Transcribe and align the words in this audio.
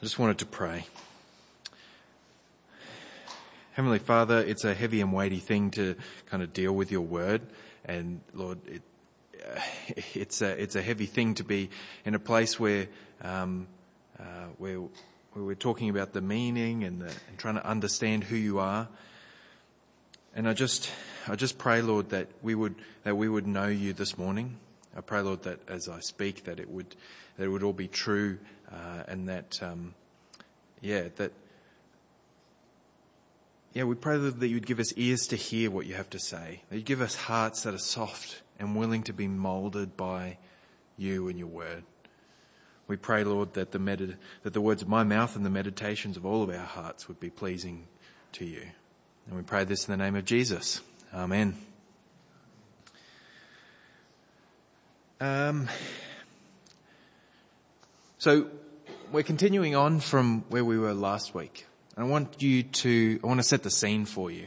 I 0.00 0.04
just 0.04 0.16
wanted 0.16 0.38
to 0.38 0.46
pray. 0.46 0.86
Heavenly 3.72 3.98
Father, 3.98 4.38
it's 4.38 4.62
a 4.62 4.72
heavy 4.72 5.00
and 5.00 5.12
weighty 5.12 5.40
thing 5.40 5.72
to 5.72 5.96
kind 6.26 6.40
of 6.40 6.52
deal 6.52 6.72
with 6.72 6.92
your 6.92 7.00
word. 7.00 7.42
And 7.84 8.20
Lord, 8.32 8.60
it, 8.68 8.82
it's 10.14 10.40
a, 10.40 10.50
it's 10.50 10.76
a 10.76 10.82
heavy 10.82 11.06
thing 11.06 11.34
to 11.34 11.42
be 11.42 11.70
in 12.04 12.14
a 12.14 12.20
place 12.20 12.60
where, 12.60 12.86
um, 13.22 13.66
uh, 14.20 14.46
where, 14.58 14.78
where 14.78 15.44
we're 15.44 15.56
talking 15.56 15.90
about 15.90 16.12
the 16.12 16.20
meaning 16.20 16.84
and, 16.84 17.02
the, 17.02 17.12
and 17.28 17.36
trying 17.36 17.56
to 17.56 17.66
understand 17.66 18.22
who 18.22 18.36
you 18.36 18.60
are. 18.60 18.86
And 20.32 20.48
I 20.48 20.52
just, 20.52 20.92
I 21.26 21.34
just 21.34 21.58
pray, 21.58 21.82
Lord, 21.82 22.10
that 22.10 22.28
we 22.40 22.54
would, 22.54 22.76
that 23.02 23.16
we 23.16 23.28
would 23.28 23.48
know 23.48 23.66
you 23.66 23.94
this 23.94 24.16
morning. 24.16 24.58
I 24.96 25.00
pray, 25.00 25.22
Lord, 25.22 25.42
that 25.42 25.58
as 25.68 25.88
I 25.88 25.98
speak, 25.98 26.44
that 26.44 26.60
it 26.60 26.70
would, 26.70 26.94
that 27.36 27.46
it 27.46 27.48
would 27.48 27.64
all 27.64 27.72
be 27.72 27.88
true 27.88 28.38
uh, 28.72 29.02
and 29.08 29.28
that, 29.28 29.58
um, 29.62 29.94
yeah, 30.80 31.08
that, 31.16 31.32
yeah, 33.72 33.84
we 33.84 33.94
pray 33.94 34.16
that 34.16 34.48
you'd 34.48 34.66
give 34.66 34.80
us 34.80 34.92
ears 34.96 35.26
to 35.28 35.36
hear 35.36 35.70
what 35.70 35.86
you 35.86 35.94
have 35.94 36.10
to 36.10 36.18
say. 36.18 36.62
That 36.70 36.76
you 36.76 36.82
give 36.82 37.00
us 37.00 37.14
hearts 37.14 37.62
that 37.62 37.74
are 37.74 37.78
soft 37.78 38.42
and 38.58 38.76
willing 38.76 39.02
to 39.04 39.12
be 39.12 39.28
molded 39.28 39.96
by 39.96 40.38
you 40.96 41.28
and 41.28 41.38
your 41.38 41.48
word. 41.48 41.84
We 42.88 42.96
pray, 42.96 43.22
Lord, 43.22 43.52
that 43.54 43.72
the, 43.72 44.16
that 44.42 44.52
the 44.52 44.60
words 44.60 44.82
of 44.82 44.88
my 44.88 45.04
mouth 45.04 45.36
and 45.36 45.44
the 45.44 45.50
meditations 45.50 46.16
of 46.16 46.24
all 46.24 46.42
of 46.42 46.50
our 46.50 46.56
hearts 46.56 47.06
would 47.06 47.20
be 47.20 47.30
pleasing 47.30 47.86
to 48.32 48.44
you. 48.44 48.62
And 49.26 49.36
we 49.36 49.42
pray 49.42 49.64
this 49.64 49.86
in 49.86 49.92
the 49.92 50.02
name 50.02 50.16
of 50.16 50.24
Jesus. 50.24 50.80
Amen. 51.14 51.54
Um, 55.20 55.68
so 58.18 58.48
we're 59.12 59.22
continuing 59.22 59.74
on 59.74 60.00
from 60.00 60.44
where 60.48 60.64
we 60.64 60.78
were 60.78 60.92
last 60.92 61.34
week. 61.34 61.66
I 61.96 62.04
want 62.04 62.42
you 62.42 62.62
to, 62.62 63.20
I 63.22 63.26
want 63.26 63.40
to 63.40 63.44
set 63.44 63.62
the 63.62 63.70
scene 63.70 64.04
for 64.04 64.30
you. 64.30 64.46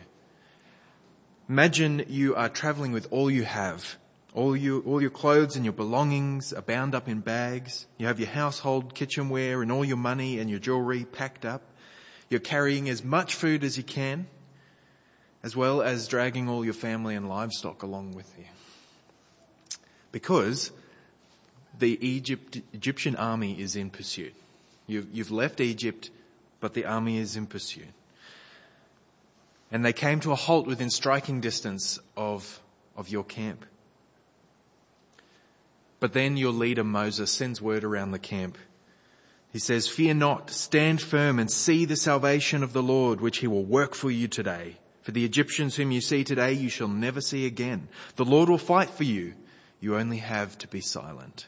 Imagine 1.50 2.06
you 2.08 2.36
are 2.36 2.48
traveling 2.48 2.92
with 2.92 3.08
all 3.12 3.30
you 3.30 3.44
have. 3.44 3.98
All 4.34 4.56
you, 4.56 4.82
all 4.86 5.02
your 5.02 5.10
clothes 5.10 5.56
and 5.56 5.66
your 5.66 5.74
belongings 5.74 6.54
are 6.54 6.62
bound 6.62 6.96
up 6.96 7.10
in 7.10 7.20
bags. 7.20 7.88
You 7.98 8.08
have 8.08 8.20
your 8.20 8.30
household 8.30 8.94
kitchenware 8.94 9.62
and 9.62 9.72
all 9.72 9.84
your 9.84 9.98
money 9.98 10.40
and 10.40 10.50
your 10.50 10.60
jewelry 10.60 11.06
packed 11.06 11.44
up. 11.44 11.64
You're 12.30 12.40
carrying 12.40 12.88
as 12.88 13.04
much 13.04 13.36
food 13.36 13.64
as 13.64 13.78
you 13.78 13.84
can, 13.84 14.28
as 15.44 15.56
well 15.56 15.82
as 15.82 16.08
dragging 16.08 16.48
all 16.48 16.64
your 16.64 16.74
family 16.74 17.16
and 17.16 17.28
livestock 17.28 17.84
along 17.84 18.14
with 18.14 18.32
you. 18.38 18.46
Because 20.12 20.72
the 21.78 21.98
Egypt, 22.06 22.62
Egyptian 22.74 23.16
army 23.18 23.60
is 23.60 23.76
in 23.76 23.90
pursuit. 23.90 24.34
You've, 24.92 25.32
left 25.32 25.62
Egypt, 25.62 26.10
but 26.60 26.74
the 26.74 26.86
army 26.86 27.18
is 27.18 27.36
in 27.36 27.48
pursuit. 27.48 27.88
And 29.72 29.86
they 29.86 29.94
came 29.94 30.20
to 30.22 30.32
a 30.32 30.36
halt 30.36 30.68
within 30.68 30.90
striking 30.90 31.40
distance 31.40 32.00
of, 32.18 32.62
of 32.98 33.10
your 33.10 33.24
camp. 33.24 33.66
But 36.02 36.14
then 36.14 36.36
your 36.36 36.52
leader 36.52 36.84
Moses 36.84 37.32
sends 37.32 37.62
word 37.62 37.84
around 37.84 38.12
the 38.12 38.20
camp. 38.20 38.58
He 39.54 39.60
says, 39.60 39.88
fear 39.88 40.14
not, 40.14 40.50
stand 40.50 41.02
firm 41.02 41.40
and 41.40 41.50
see 41.50 41.86
the 41.86 41.96
salvation 41.96 42.64
of 42.64 42.74
the 42.74 42.84
Lord, 42.84 43.22
which 43.22 43.38
he 43.38 43.48
will 43.48 43.64
work 43.64 43.94
for 43.94 44.10
you 44.10 44.28
today. 44.28 44.78
For 45.04 45.12
the 45.12 45.26
Egyptians 45.26 45.76
whom 45.76 45.92
you 45.92 46.02
see 46.02 46.24
today, 46.24 46.54
you 46.54 46.70
shall 46.70 46.88
never 46.88 47.22
see 47.22 47.46
again. 47.46 47.88
The 48.16 48.26
Lord 48.26 48.50
will 48.50 48.58
fight 48.58 48.90
for 48.90 49.04
you. 49.04 49.34
You 49.80 49.98
only 49.98 50.18
have 50.18 50.58
to 50.60 50.68
be 50.68 50.82
silent. 50.82 51.48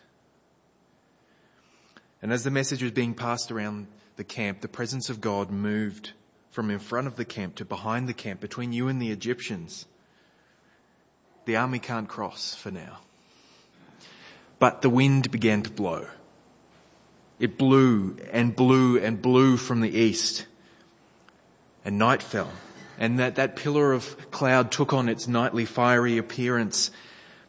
And 2.23 2.31
as 2.31 2.45
the 2.45 2.51
message 2.51 2.81
was 2.81 2.93
being 2.93 3.13
passed 3.13 3.51
around 3.51 3.87
the 4.15 4.23
camp, 4.23 4.61
the 4.61 4.69
presence 4.69 5.09
of 5.09 5.19
God 5.19 5.51
moved 5.51 6.13
from 6.51 6.71
in 6.71 6.79
front 6.79 7.05
of 7.05 7.17
the 7.17 7.25
camp 7.25 7.55
to 7.55 7.65
behind 7.65 8.07
the 8.07 8.13
camp 8.13 8.39
between 8.39 8.71
you 8.71 8.87
and 8.87 9.01
the 9.01 9.11
Egyptians. 9.11 9.85
The 11.43 11.57
army 11.57 11.79
can't 11.79 12.07
cross 12.07 12.55
for 12.55 12.71
now. 12.71 12.99
But 14.57 14.81
the 14.81 14.89
wind 14.89 15.31
began 15.31 15.63
to 15.63 15.69
blow. 15.69 16.07
It 17.39 17.57
blew 17.57 18.15
and 18.31 18.55
blew 18.55 18.97
and 18.97 19.21
blew 19.21 19.57
from 19.57 19.81
the 19.81 19.93
east. 19.93 20.45
And 21.83 21.97
night 21.97 22.23
fell. 22.23 22.53
And 22.97 23.19
that, 23.19 23.35
that 23.35 23.57
pillar 23.57 23.91
of 23.91 24.31
cloud 24.31 24.71
took 24.71 24.93
on 24.93 25.09
its 25.09 25.27
nightly 25.27 25.65
fiery 25.65 26.17
appearance, 26.17 26.89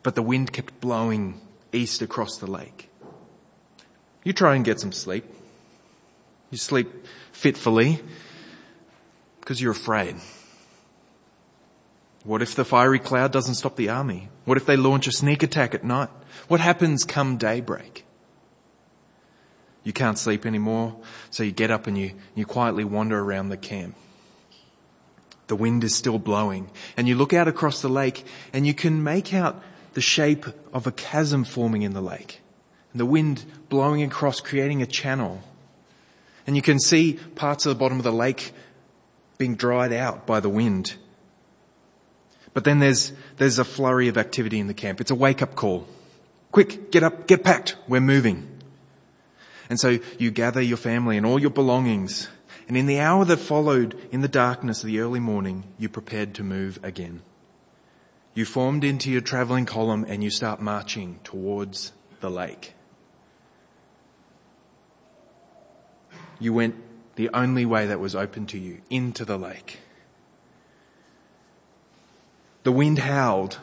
but 0.02 0.16
the 0.16 0.22
wind 0.22 0.52
kept 0.52 0.80
blowing 0.80 1.40
east 1.72 2.02
across 2.02 2.38
the 2.38 2.48
lake. 2.48 2.90
You 4.24 4.32
try 4.32 4.56
and 4.56 4.64
get 4.64 4.80
some 4.80 4.92
sleep. 4.92 5.24
You 6.50 6.58
sleep 6.58 6.88
fitfully 7.32 8.00
because 9.40 9.60
you're 9.60 9.72
afraid. 9.72 10.16
What 12.24 12.40
if 12.40 12.54
the 12.54 12.64
fiery 12.64 12.98
cloud 12.98 13.32
doesn't 13.32 13.56
stop 13.56 13.76
the 13.76 13.90
army? 13.90 14.30
What 14.46 14.56
if 14.56 14.64
they 14.64 14.76
launch 14.76 15.06
a 15.06 15.12
sneak 15.12 15.42
attack 15.42 15.74
at 15.74 15.84
night? 15.84 16.08
What 16.48 16.60
happens 16.60 17.04
come 17.04 17.36
daybreak? 17.36 18.06
You 19.82 19.92
can't 19.92 20.18
sleep 20.18 20.46
anymore, 20.46 20.96
so 21.28 21.42
you 21.42 21.52
get 21.52 21.70
up 21.70 21.86
and 21.86 21.98
you, 21.98 22.12
you 22.34 22.46
quietly 22.46 22.84
wander 22.84 23.20
around 23.20 23.50
the 23.50 23.58
camp. 23.58 23.94
The 25.48 25.56
wind 25.56 25.84
is 25.84 25.94
still 25.94 26.18
blowing 26.18 26.70
and 26.96 27.06
you 27.06 27.16
look 27.16 27.34
out 27.34 27.48
across 27.48 27.82
the 27.82 27.90
lake 27.90 28.24
and 28.54 28.66
you 28.66 28.72
can 28.72 29.04
make 29.04 29.34
out 29.34 29.62
the 29.92 30.00
shape 30.00 30.46
of 30.72 30.86
a 30.86 30.92
chasm 30.92 31.44
forming 31.44 31.82
in 31.82 31.92
the 31.92 32.00
lake 32.00 32.40
the 32.94 33.06
wind 33.06 33.44
blowing 33.68 34.02
across, 34.02 34.40
creating 34.40 34.82
a 34.82 34.86
channel. 34.86 35.42
And 36.46 36.56
you 36.56 36.62
can 36.62 36.78
see 36.78 37.14
parts 37.34 37.66
of 37.66 37.70
the 37.70 37.78
bottom 37.78 37.98
of 37.98 38.04
the 38.04 38.12
lake 38.12 38.52
being 39.38 39.56
dried 39.56 39.92
out 39.92 40.26
by 40.26 40.40
the 40.40 40.48
wind. 40.48 40.94
But 42.52 42.64
then 42.64 42.78
there's, 42.78 43.12
there's 43.36 43.58
a 43.58 43.64
flurry 43.64 44.08
of 44.08 44.16
activity 44.16 44.60
in 44.60 44.68
the 44.68 44.74
camp. 44.74 45.00
It's 45.00 45.10
a 45.10 45.16
wake 45.16 45.42
up 45.42 45.56
call. 45.56 45.86
Quick, 46.52 46.92
get 46.92 47.02
up, 47.02 47.26
get 47.26 47.42
packed, 47.42 47.76
we're 47.88 48.00
moving. 48.00 48.48
And 49.68 49.80
so 49.80 49.98
you 50.18 50.30
gather 50.30 50.62
your 50.62 50.76
family 50.76 51.16
and 51.16 51.26
all 51.26 51.40
your 51.40 51.50
belongings. 51.50 52.28
And 52.68 52.76
in 52.76 52.86
the 52.86 53.00
hour 53.00 53.24
that 53.24 53.38
followed, 53.38 53.98
in 54.12 54.20
the 54.20 54.28
darkness 54.28 54.82
of 54.82 54.86
the 54.86 55.00
early 55.00 55.20
morning, 55.20 55.64
you 55.78 55.88
prepared 55.88 56.34
to 56.34 56.44
move 56.44 56.78
again. 56.82 57.22
You 58.34 58.44
formed 58.44 58.84
into 58.84 59.10
your 59.10 59.20
traveling 59.20 59.66
column 59.66 60.04
and 60.08 60.22
you 60.22 60.30
start 60.30 60.60
marching 60.60 61.18
towards 61.24 61.92
the 62.20 62.30
lake. 62.30 62.74
You 66.44 66.52
went 66.52 66.76
the 67.16 67.30
only 67.30 67.64
way 67.64 67.86
that 67.86 68.00
was 68.00 68.14
open 68.14 68.46
to 68.46 68.58
you, 68.58 68.78
into 68.90 69.24
the 69.24 69.38
lake. 69.38 69.78
The 72.64 72.72
wind 72.72 72.98
howled 72.98 73.58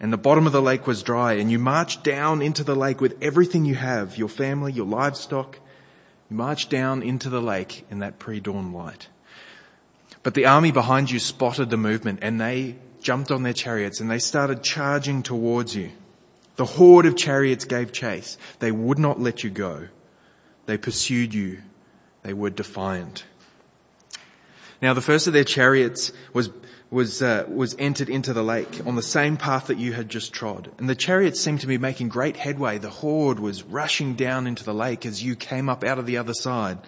and 0.00 0.12
the 0.12 0.18
bottom 0.18 0.46
of 0.46 0.52
the 0.52 0.62
lake 0.62 0.86
was 0.86 1.02
dry 1.02 1.34
and 1.34 1.50
you 1.50 1.58
marched 1.58 2.02
down 2.02 2.42
into 2.42 2.64
the 2.64 2.74
lake 2.74 3.00
with 3.00 3.16
everything 3.22 3.64
you 3.64 3.76
have, 3.76 4.18
your 4.18 4.28
family, 4.28 4.72
your 4.72 4.86
livestock. 4.86 5.58
You 6.30 6.36
marched 6.36 6.68
down 6.68 7.02
into 7.02 7.30
the 7.30 7.40
lake 7.40 7.86
in 7.90 8.00
that 8.00 8.18
pre-dawn 8.18 8.72
light. 8.72 9.08
But 10.22 10.34
the 10.34 10.46
army 10.46 10.72
behind 10.72 11.10
you 11.10 11.18
spotted 11.18 11.70
the 11.70 11.76
movement 11.76 12.20
and 12.22 12.40
they 12.40 12.76
jumped 13.00 13.30
on 13.30 13.44
their 13.44 13.52
chariots 13.52 14.00
and 14.00 14.10
they 14.10 14.18
started 14.18 14.62
charging 14.62 15.22
towards 15.22 15.76
you. 15.76 15.90
The 16.56 16.64
horde 16.64 17.06
of 17.06 17.16
chariots 17.16 17.64
gave 17.64 17.92
chase. 17.92 18.36
They 18.58 18.72
would 18.72 18.98
not 18.98 19.20
let 19.20 19.44
you 19.44 19.50
go. 19.50 19.88
They 20.66 20.76
pursued 20.76 21.34
you 21.34 21.58
they 22.24 22.32
were 22.32 22.50
defiant. 22.50 23.24
Now 24.82 24.92
the 24.92 25.00
first 25.00 25.28
of 25.28 25.32
their 25.32 25.44
chariots 25.44 26.10
was 26.32 26.50
was 26.90 27.22
uh, 27.22 27.44
was 27.48 27.76
entered 27.78 28.08
into 28.08 28.32
the 28.32 28.42
lake 28.42 28.80
on 28.86 28.96
the 28.96 29.02
same 29.02 29.36
path 29.36 29.68
that 29.68 29.78
you 29.78 29.92
had 29.92 30.08
just 30.08 30.32
trod, 30.32 30.70
and 30.78 30.88
the 30.88 30.94
chariots 30.94 31.40
seemed 31.40 31.60
to 31.60 31.66
be 31.66 31.78
making 31.78 32.08
great 32.08 32.36
headway. 32.36 32.78
The 32.78 32.90
horde 32.90 33.38
was 33.38 33.62
rushing 33.62 34.14
down 34.14 34.46
into 34.46 34.64
the 34.64 34.74
lake 34.74 35.06
as 35.06 35.22
you 35.22 35.36
came 35.36 35.68
up 35.68 35.84
out 35.84 35.98
of 35.98 36.06
the 36.06 36.16
other 36.16 36.34
side. 36.34 36.78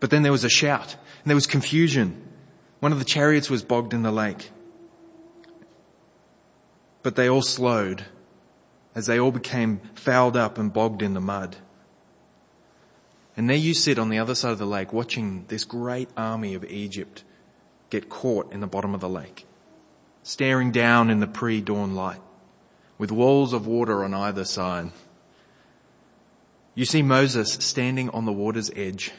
But 0.00 0.10
then 0.10 0.22
there 0.22 0.32
was 0.32 0.44
a 0.44 0.50
shout, 0.50 0.92
and 0.94 1.30
there 1.30 1.34
was 1.36 1.46
confusion. 1.46 2.20
One 2.80 2.92
of 2.92 2.98
the 2.98 3.04
chariots 3.04 3.48
was 3.48 3.62
bogged 3.62 3.94
in 3.94 4.02
the 4.02 4.12
lake, 4.12 4.50
but 7.02 7.16
they 7.16 7.28
all 7.28 7.42
slowed 7.42 8.04
as 8.94 9.06
they 9.06 9.18
all 9.18 9.32
became 9.32 9.80
fouled 9.94 10.36
up 10.36 10.58
and 10.58 10.72
bogged 10.72 11.02
in 11.02 11.14
the 11.14 11.20
mud. 11.20 11.56
And 13.36 13.50
there 13.50 13.56
you 13.56 13.74
sit 13.74 13.98
on 13.98 14.10
the 14.10 14.18
other 14.18 14.34
side 14.34 14.52
of 14.52 14.58
the 14.58 14.66
lake 14.66 14.92
watching 14.92 15.44
this 15.48 15.64
great 15.64 16.08
army 16.16 16.54
of 16.54 16.64
Egypt 16.64 17.24
get 17.90 18.08
caught 18.08 18.52
in 18.52 18.60
the 18.60 18.66
bottom 18.66 18.94
of 18.94 19.00
the 19.00 19.08
lake, 19.08 19.46
staring 20.22 20.70
down 20.70 21.10
in 21.10 21.20
the 21.20 21.26
pre-dawn 21.26 21.94
light 21.94 22.20
with 22.96 23.10
walls 23.10 23.52
of 23.52 23.66
water 23.66 24.04
on 24.04 24.14
either 24.14 24.44
side. 24.44 24.90
You 26.74 26.84
see 26.84 27.02
Moses 27.02 27.52
standing 27.54 28.08
on 28.10 28.24
the 28.24 28.32
water's 28.32 28.70
edge, 28.74 29.12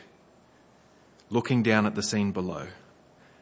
looking 1.29 1.63
down 1.63 1.85
at 1.85 1.95
the 1.95 2.03
scene 2.03 2.31
below 2.31 2.67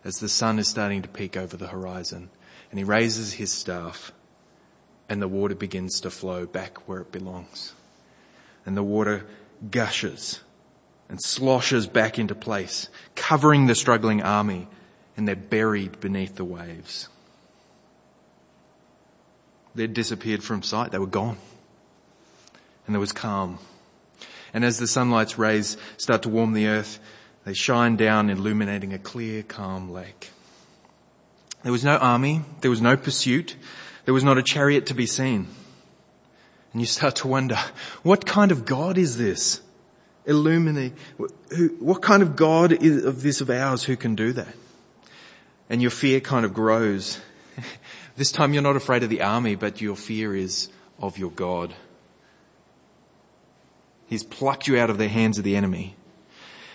as 0.04 0.20
the 0.20 0.30
sun 0.30 0.60
is 0.60 0.68
starting 0.68 1.02
to 1.02 1.08
peek 1.08 1.38
over 1.38 1.56
the 1.56 1.68
horizon 1.68 2.30
and 2.70 2.80
he 2.80 2.84
raises 2.84 3.34
his 3.34 3.52
staff 3.52 4.12
and 5.08 5.22
the 5.22 5.28
water 5.28 5.56
begins 5.56 6.02
to 6.02 6.10
flow 6.10 6.46
back 6.46 6.88
where 6.88 7.02
it 7.02 7.12
belongs 7.12 7.74
and 8.66 8.76
the 8.76 8.84
water 8.84 9.26
gushes 9.70 10.42
and 11.10 11.22
sloshes 11.22 11.88
back 11.88 12.18
into 12.18 12.36
place, 12.36 12.90
covering 13.16 13.68
the 13.68 13.76
struggling 13.76 14.22
army, 14.22 14.68
and 15.16 15.28
they're 15.28 15.36
buried 15.36 16.00
beneath 16.00 16.36
the 16.36 16.46
waves. 16.46 17.10
They'd 19.76 19.94
disappeared 19.94 20.44
from 20.44 20.64
sight. 20.64 20.92
They 20.92 21.00
were 21.00 21.08
gone. 21.08 21.38
And 22.86 22.96
there 22.96 23.00
was 23.00 23.12
calm. 23.12 23.60
And 24.54 24.64
as 24.64 24.78
the 24.78 24.88
sunlight's 24.88 25.38
rays 25.38 25.78
start 25.98 26.22
to 26.24 26.30
warm 26.30 26.54
the 26.54 26.68
earth, 26.68 27.00
they 27.44 27.54
shine 27.54 27.96
down, 27.96 28.30
illuminating 28.30 28.94
a 28.94 29.00
clear, 29.00 29.44
calm 29.44 29.92
lake. 29.92 30.30
There 31.64 31.72
was 31.72 31.84
no 31.84 31.98
army. 31.98 32.42
There 32.62 32.72
was 32.72 32.82
no 32.82 32.96
pursuit. 32.96 33.56
There 34.06 34.14
was 34.14 34.24
not 34.24 34.38
a 34.38 34.44
chariot 34.44 34.86
to 34.88 34.94
be 34.94 35.06
seen. 35.08 35.48
And 36.72 36.82
you 36.82 36.86
start 36.86 37.16
to 37.18 37.28
wonder, 37.28 37.58
what 38.04 38.26
kind 38.26 38.52
of 38.52 38.66
God 38.66 38.98
is 38.98 39.18
this? 39.18 39.62
Illuminate. 40.26 40.94
What 41.80 42.02
kind 42.02 42.24
of 42.24 42.36
God 42.36 42.72
is 42.72 43.04
of 43.04 43.22
this 43.22 43.42
of 43.42 43.50
ours 43.50 43.84
who 43.84 43.96
can 43.96 44.16
do 44.16 44.32
that? 44.34 44.56
And 45.70 45.82
your 45.82 45.92
fear 45.92 46.20
kind 46.20 46.46
of 46.46 46.54
grows. 46.54 47.20
This 48.16 48.32
time 48.32 48.54
you're 48.54 48.62
not 48.62 48.76
afraid 48.76 49.02
of 49.02 49.10
the 49.10 49.24
army, 49.24 49.56
but 49.56 49.82
your 49.82 49.96
fear 49.96 50.36
is 50.36 50.70
of 51.00 51.18
your 51.18 51.32
God. 51.32 51.74
He's 54.06 54.24
plucked 54.24 54.68
you 54.68 54.78
out 54.78 54.92
of 54.92 55.00
the 55.00 55.08
hands 55.08 55.40
of 55.40 55.44
the 55.44 55.56
enemy. 55.56 55.96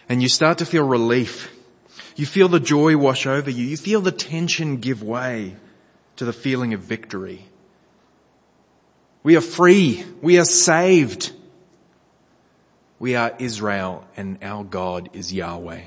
And 0.09 0.21
you 0.21 0.29
start 0.29 0.59
to 0.59 0.67
feel 0.67 0.85
relief. 0.85 1.55
You 2.17 2.27
feel 2.27 2.49
the 2.49 2.59
joy 2.59 2.97
wash 2.97 3.27
over 3.27 3.51
you. 3.51 3.65
You 3.65 3.77
feel 3.77 4.01
the 4.01 4.11
tension 4.11 4.79
give 4.79 5.03
way 5.03 5.55
to 6.17 6.25
the 6.25 6.33
feeling 6.33 6.75
of 6.75 6.81
victory. 6.81 7.45
We 9.23 9.37
are 9.37 9.41
free. 9.41 10.05
We 10.21 10.39
are 10.39 10.45
saved. 10.45 11.33
We 12.99 13.15
are 13.15 13.35
Israel 13.39 14.05
and 14.17 14.39
our 14.43 14.65
God 14.65 15.11
is 15.13 15.33
Yahweh. 15.33 15.83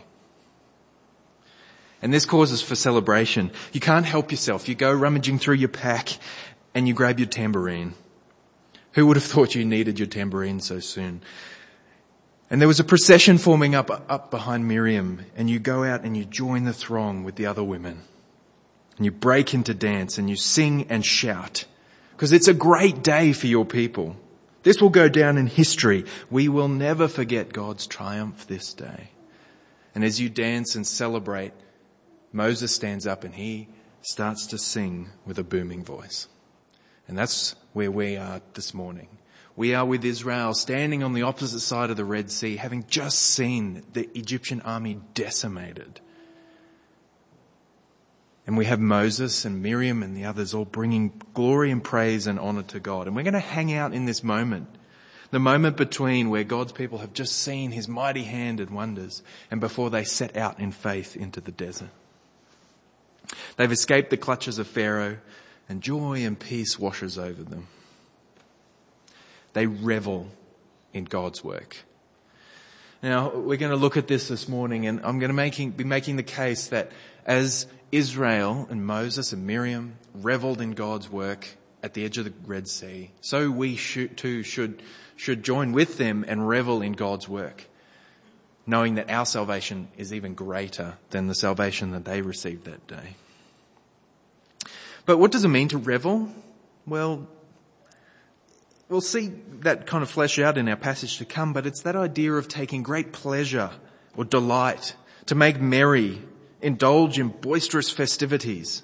And 2.02 2.14
this 2.14 2.26
causes 2.26 2.62
for 2.62 2.76
celebration. 2.76 3.52
You 3.74 3.80
can't 3.80 4.06
help 4.06 4.32
yourself. 4.32 4.68
You 4.68 4.76
go 4.76 4.92
rummaging 4.92 5.40
through 5.40 5.56
your 5.56 5.70
pack 5.70 6.18
and 6.74 6.88
you 6.88 6.94
grab 6.94 7.20
your 7.20 7.28
tambourine. 7.28 7.94
Who 8.94 9.06
would 9.08 9.18
have 9.18 9.26
thought 9.26 9.56
you 9.56 9.66
needed 9.66 10.00
your 10.00 10.08
tambourine 10.08 10.60
so 10.60 10.80
soon? 10.80 11.22
And 12.50 12.60
there 12.60 12.68
was 12.68 12.80
a 12.80 12.86
procession 12.86 13.38
forming 13.38 13.76
up, 13.76 13.90
up 14.10 14.32
behind 14.32 14.68
Miriam 14.68 15.26
and 15.36 15.50
you 15.50 15.60
go 15.60 15.84
out 15.84 16.04
and 16.04 16.18
you 16.18 16.26
join 16.26 16.64
the 16.64 16.74
throng 16.74 17.24
with 17.24 17.36
the 17.36 17.46
other 17.46 17.64
women. 17.64 18.02
And 18.98 19.06
you 19.06 19.12
break 19.12 19.54
into 19.54 19.74
dance 19.74 20.18
and 20.18 20.30
you 20.30 20.36
sing 20.36 20.88
and 20.90 21.06
shout. 21.06 21.66
Because 22.12 22.34
it's 22.34 22.48
a 22.48 22.54
great 22.54 23.04
day 23.04 23.34
for 23.34 23.48
your 23.48 23.66
people. 23.66 24.16
This 24.64 24.82
will 24.82 24.90
go 24.90 25.10
down 25.10 25.38
in 25.38 25.48
history. 25.48 26.06
We 26.30 26.48
will 26.48 26.68
never 26.68 27.08
forget 27.08 27.54
God's 27.54 27.88
triumph 27.88 28.48
this 28.48 28.74
day. 28.74 29.12
And 29.96 30.04
as 30.04 30.20
you 30.22 30.30
dance 30.30 30.76
and 30.76 30.86
celebrate, 30.86 31.54
Moses 32.32 32.74
stands 32.74 33.08
up 33.08 33.24
and 33.24 33.34
he 33.34 33.68
starts 34.02 34.48
to 34.48 34.58
sing 34.58 35.10
with 35.26 35.40
a 35.40 35.44
booming 35.44 35.84
voice. 35.84 36.28
And 37.08 37.18
that's 37.18 37.56
where 37.74 37.92
we 37.92 38.18
are 38.18 38.42
this 38.54 38.74
morning. 38.74 39.08
We 39.56 39.76
are 39.76 39.86
with 39.86 40.06
Israel 40.06 40.54
standing 40.54 41.04
on 41.04 41.14
the 41.14 41.24
opposite 41.24 41.60
side 41.60 41.90
of 41.90 41.98
the 41.98 42.06
Red 42.06 42.32
Sea, 42.32 42.56
having 42.56 42.86
just 42.88 43.20
seen 43.20 43.84
the 43.94 44.10
Egyptian 44.18 44.62
army 44.62 45.00
decimated. 45.14 46.00
And 48.52 48.58
we 48.58 48.66
have 48.66 48.82
Moses 48.82 49.46
and 49.46 49.64
Miriam 49.64 50.04
and 50.04 50.14
the 50.14 50.26
others 50.26 50.54
all 50.54 50.66
bringing 50.66 51.22
glory 51.34 51.72
and 51.72 51.82
praise 51.82 52.28
and 52.28 52.38
honor 52.38 52.64
to 52.64 52.82
God. 52.82 53.08
And 53.08 53.16
we're 53.16 53.24
going 53.24 53.32
to 53.32 53.40
hang 53.40 53.72
out 53.72 53.94
in 53.94 54.04
this 54.04 54.26
moment. 54.26 54.68
The 55.30 55.40
moment 55.40 55.78
between 55.78 56.30
where 56.30 56.44
God's 56.44 56.74
people 56.74 56.98
have 56.98 57.14
just 57.14 57.38
seen 57.38 57.72
his 57.72 57.88
mighty 57.88 58.24
hand 58.24 58.60
and 58.60 58.72
wonders 58.72 59.24
and 59.50 59.62
before 59.62 59.90
they 59.90 60.04
set 60.04 60.36
out 60.36 60.60
in 60.60 60.74
faith 60.74 61.16
into 61.16 61.40
the 61.40 61.54
desert. 61.54 61.92
They've 63.56 63.72
escaped 63.72 64.10
the 64.10 64.18
clutches 64.18 64.60
of 64.60 64.68
Pharaoh 64.68 65.20
and 65.70 65.82
joy 65.82 66.26
and 66.26 66.38
peace 66.38 66.78
washes 66.78 67.18
over 67.18 67.44
them. 67.44 67.68
They 69.54 69.66
revel 69.66 70.28
in 70.92 71.06
God's 71.06 71.42
work. 71.42 71.78
Now, 73.04 73.32
we're 73.32 73.58
going 73.58 73.72
to 73.72 73.78
look 73.78 73.98
at 73.98 74.08
this 74.08 74.28
this 74.28 74.48
morning 74.48 74.86
and 74.86 75.00
I'm 75.04 75.18
going 75.18 75.30
to 75.30 75.36
making, 75.36 75.72
be 75.72 75.84
making 75.84 76.18
the 76.18 76.24
case 76.24 76.68
that 76.68 76.92
as 77.26 77.66
Israel 77.92 78.68
and 78.70 78.86
Moses 78.86 79.34
and 79.34 79.48
Miriam 79.48 79.96
reveled 80.14 80.62
in 80.62 80.74
God's 80.74 81.10
work 81.10 81.48
at 81.82 81.96
the 81.96 82.06
edge 82.06 82.20
of 82.20 82.26
the 82.26 82.34
Red 82.46 82.68
Sea, 82.68 83.10
so 83.20 83.50
we 83.50 83.76
should, 83.76 84.18
too 84.18 84.44
should, 84.44 84.84
should 85.16 85.42
join 85.42 85.72
with 85.72 85.98
them 85.98 86.24
and 86.28 86.48
revel 86.48 86.84
in 86.84 86.94
God's 86.94 87.28
work, 87.28 87.68
knowing 88.68 88.96
that 88.96 89.10
our 89.10 89.26
salvation 89.26 89.88
is 89.98 90.14
even 90.14 90.36
greater 90.36 90.94
than 91.10 91.26
the 91.26 91.34
salvation 91.34 91.92
that 91.92 92.06
they 92.06 92.22
received 92.22 92.66
that 92.66 92.86
day. 92.86 93.16
But 95.08 95.18
what 95.18 95.32
does 95.32 95.44
it 95.44 95.48
mean 95.48 95.70
to 95.70 95.80
revel? 95.80 96.30
Well, 96.86 97.28
we'll 98.92 99.00
see 99.00 99.32
that 99.62 99.88
kind 99.88 100.04
of 100.04 100.10
flesh 100.10 100.38
out 100.38 100.58
in 100.58 100.68
our 100.68 100.76
passage 100.76 101.18
to 101.20 101.26
come, 101.26 101.54
but 101.54 101.66
it's 101.66 101.84
that 101.84 101.96
idea 101.96 102.34
of 102.34 102.50
taking 102.50 102.84
great 102.84 103.14
pleasure 103.14 103.72
or 104.18 104.26
delight, 104.26 104.96
to 105.28 105.34
make 105.34 105.62
merry, 105.62 106.22
indulge 106.62 107.18
in 107.18 107.30
boisterous 107.30 107.90
festivities. 107.90 108.84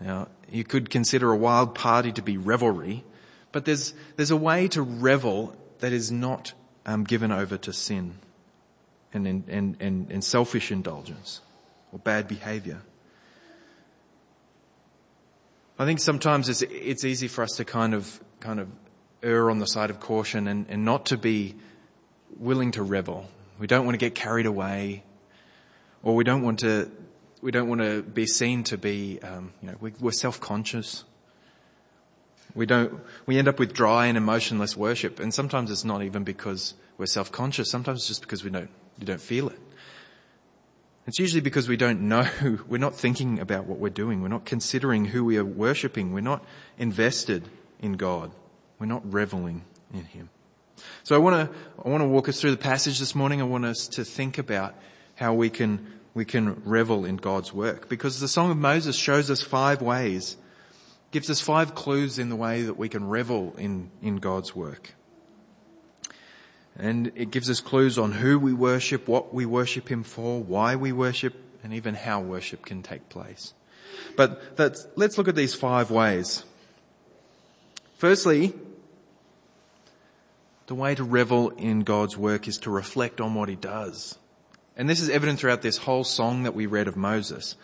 Now, 0.00 0.26
you 0.50 0.64
could 0.64 0.90
consider 0.90 1.30
a 1.30 1.36
wild 1.36 1.76
party 1.76 2.10
to 2.12 2.22
be 2.22 2.36
revelry, 2.36 3.04
but 3.52 3.64
there's, 3.64 3.94
there's 4.16 4.32
a 4.32 4.36
way 4.36 4.66
to 4.68 4.82
revel 4.82 5.54
that 5.78 5.92
is 5.92 6.10
not 6.10 6.52
um, 6.84 7.04
given 7.04 7.30
over 7.30 7.56
to 7.58 7.72
sin 7.72 8.14
and, 9.12 9.26
and, 9.26 9.76
and, 9.80 10.10
and 10.10 10.24
selfish 10.24 10.72
indulgence 10.72 11.40
or 11.92 12.00
bad 12.00 12.26
behavior. 12.26 12.82
I 15.78 15.84
think 15.84 16.00
sometimes 16.00 16.48
it's, 16.48 16.62
it's 16.62 17.04
easy 17.04 17.28
for 17.28 17.44
us 17.44 17.52
to 17.52 17.64
kind 17.64 17.94
of, 17.94 18.20
kind 18.40 18.58
of 18.58 18.68
err 19.22 19.50
on 19.50 19.58
the 19.58 19.66
side 19.66 19.90
of 19.90 20.00
caution 20.00 20.48
and, 20.48 20.66
and 20.68 20.84
not 20.84 21.06
to 21.06 21.18
be 21.18 21.54
willing 22.38 22.72
to 22.72 22.82
revel. 22.82 23.28
We 23.58 23.66
don't 23.66 23.84
want 23.84 23.94
to 23.94 23.98
get 23.98 24.14
carried 24.14 24.46
away 24.46 25.04
or 26.02 26.14
we 26.14 26.24
don't 26.24 26.42
want 26.42 26.60
to, 26.60 26.90
we 27.42 27.50
don't 27.50 27.68
want 27.68 27.82
to 27.82 28.02
be 28.02 28.26
seen 28.26 28.64
to 28.64 28.78
be, 28.78 29.20
um, 29.22 29.52
you 29.60 29.68
know, 29.68 29.76
we, 29.80 29.92
we're 30.00 30.12
self-conscious. 30.12 31.04
We 32.54 32.66
don't, 32.66 33.00
we 33.26 33.38
end 33.38 33.48
up 33.48 33.58
with 33.58 33.74
dry 33.74 34.06
and 34.06 34.16
emotionless 34.16 34.76
worship. 34.76 35.20
And 35.20 35.32
sometimes 35.32 35.70
it's 35.70 35.84
not 35.84 36.02
even 36.02 36.24
because 36.24 36.74
we're 36.96 37.06
self-conscious. 37.06 37.70
Sometimes 37.70 38.00
it's 38.00 38.08
just 38.08 38.22
because 38.22 38.42
we 38.42 38.50
don't, 38.50 38.70
you 38.98 39.06
don't 39.06 39.20
feel 39.20 39.48
it. 39.48 39.58
It's 41.06 41.18
usually 41.18 41.40
because 41.40 41.68
we 41.68 41.76
don't 41.76 42.02
know, 42.02 42.26
we're 42.68 42.78
not 42.78 42.94
thinking 42.94 43.38
about 43.38 43.66
what 43.66 43.78
we're 43.78 43.90
doing, 43.90 44.22
we're 44.22 44.28
not 44.28 44.44
considering 44.44 45.06
who 45.06 45.24
we 45.24 45.36
are 45.36 45.44
worshipping, 45.44 46.12
we're 46.12 46.20
not 46.20 46.44
invested 46.78 47.48
in 47.80 47.94
God, 47.94 48.30
we're 48.78 48.86
not 48.86 49.12
reveling 49.12 49.64
in 49.92 50.04
Him. 50.04 50.28
So 51.02 51.14
I 51.14 51.18
want 51.18 51.50
to, 51.50 51.56
I 51.84 51.88
want 51.88 52.02
to 52.02 52.08
walk 52.08 52.28
us 52.28 52.40
through 52.40 52.52
the 52.52 52.56
passage 52.56 52.98
this 52.98 53.14
morning. 53.14 53.40
I 53.40 53.44
want 53.44 53.64
us 53.64 53.88
to 53.88 54.04
think 54.04 54.38
about 54.38 54.74
how 55.16 55.34
we 55.34 55.50
can, 55.50 55.86
we 56.14 56.24
can 56.24 56.62
revel 56.64 57.04
in 57.04 57.16
God's 57.16 57.52
work 57.52 57.88
because 57.88 58.20
the 58.20 58.28
Song 58.28 58.50
of 58.50 58.56
Moses 58.56 58.96
shows 58.96 59.30
us 59.30 59.42
five 59.42 59.82
ways, 59.82 60.36
gives 61.10 61.28
us 61.28 61.40
five 61.40 61.74
clues 61.74 62.18
in 62.18 62.28
the 62.28 62.36
way 62.36 62.62
that 62.62 62.74
we 62.74 62.88
can 62.88 63.08
revel 63.08 63.54
in, 63.58 63.90
in 64.00 64.16
God's 64.16 64.54
work. 64.54 64.94
And 66.78 67.12
it 67.14 67.30
gives 67.30 67.50
us 67.50 67.60
clues 67.60 67.98
on 67.98 68.12
who 68.12 68.38
we 68.38 68.54
worship, 68.54 69.06
what 69.06 69.34
we 69.34 69.44
worship 69.44 69.90
Him 69.90 70.02
for, 70.02 70.42
why 70.42 70.76
we 70.76 70.92
worship, 70.92 71.34
and 71.62 71.74
even 71.74 71.94
how 71.94 72.20
worship 72.20 72.64
can 72.64 72.82
take 72.82 73.08
place. 73.10 73.52
But 74.16 74.40
let's 74.96 75.18
look 75.18 75.28
at 75.28 75.34
these 75.34 75.54
five 75.54 75.90
ways. 75.90 76.44
Firstly, 78.00 78.54
the 80.68 80.74
way 80.74 80.94
to 80.94 81.04
revel 81.04 81.50
in 81.50 81.80
God's 81.80 82.16
work 82.16 82.48
is 82.48 82.56
to 82.60 82.70
reflect 82.70 83.20
on 83.20 83.34
what 83.34 83.50
He 83.50 83.56
does. 83.56 84.18
And 84.74 84.88
this 84.88 85.02
is 85.02 85.10
evident 85.10 85.38
throughout 85.38 85.60
this 85.60 85.76
whole 85.76 86.04
song 86.04 86.44
that 86.44 86.54
we 86.54 86.64
read 86.64 86.88
of 86.88 86.96
Moses. 86.96 87.56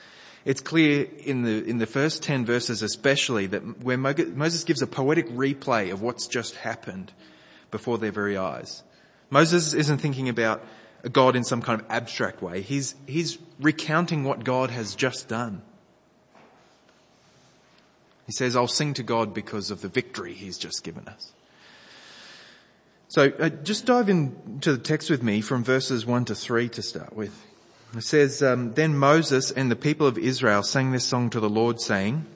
It's 0.45 0.61
clear 0.61 1.09
in 1.21 1.41
the, 1.41 1.65
in 1.65 1.79
the 1.79 1.87
first 1.87 2.23
10 2.23 2.45
verses 2.45 2.83
especially 2.83 3.47
that 3.47 3.83
where 3.83 3.97
Moses 3.97 4.65
gives 4.65 4.83
a 4.83 4.87
poetic 4.87 5.27
replay 5.31 5.91
of 5.91 6.03
what's 6.03 6.27
just 6.27 6.55
happened 6.57 7.15
before 7.71 7.97
their 7.97 8.13
very 8.13 8.37
eyes. 8.37 8.83
Moses 9.31 9.73
isn't 9.73 10.03
thinking 10.03 10.29
about 10.29 10.63
God 11.11 11.35
in 11.35 11.45
some 11.45 11.63
kind 11.63 11.81
of 11.81 11.87
abstract 11.89 12.43
way. 12.43 12.61
He's, 12.61 12.95
he's 13.07 13.39
recounting 13.59 14.23
what 14.25 14.45
God 14.45 14.69
has 14.69 14.97
just 14.97 15.29
done. 15.29 15.63
He 18.27 18.33
says, 18.33 18.57
I'll 18.57 18.67
sing 18.67 18.93
to 18.95 19.03
God 19.03 19.33
because 19.33 19.71
of 19.71 19.81
the 19.81 19.89
victory 19.89 20.35
he's 20.35 20.59
just 20.59 20.83
given 20.83 21.07
us. 21.09 21.33
So 23.09 23.33
uh, 23.39 23.49
just 23.51 23.87
dive 23.87 24.09
into 24.09 24.73
the 24.73 24.83
text 24.83 25.11
with 25.11 25.23
me 25.23 25.41
from 25.41 25.63
verses 25.63 26.05
1 26.05 26.25
to 26.27 26.35
3 26.35 26.69
to 26.71 26.83
start 26.83 27.15
with. 27.15 27.45
It 27.97 28.03
says, 28.03 28.43
um, 28.43 28.73
Then 28.73 28.99
Moses 28.99 29.53
and 29.53 29.71
the 29.71 29.77
people 29.77 30.09
of 30.09 30.19
Israel 30.19 30.65
sang 30.65 30.91
this 30.91 31.05
song 31.05 31.31
to 31.31 31.41
the 31.41 31.49
Lord 31.49 31.81
saying, 31.81 32.27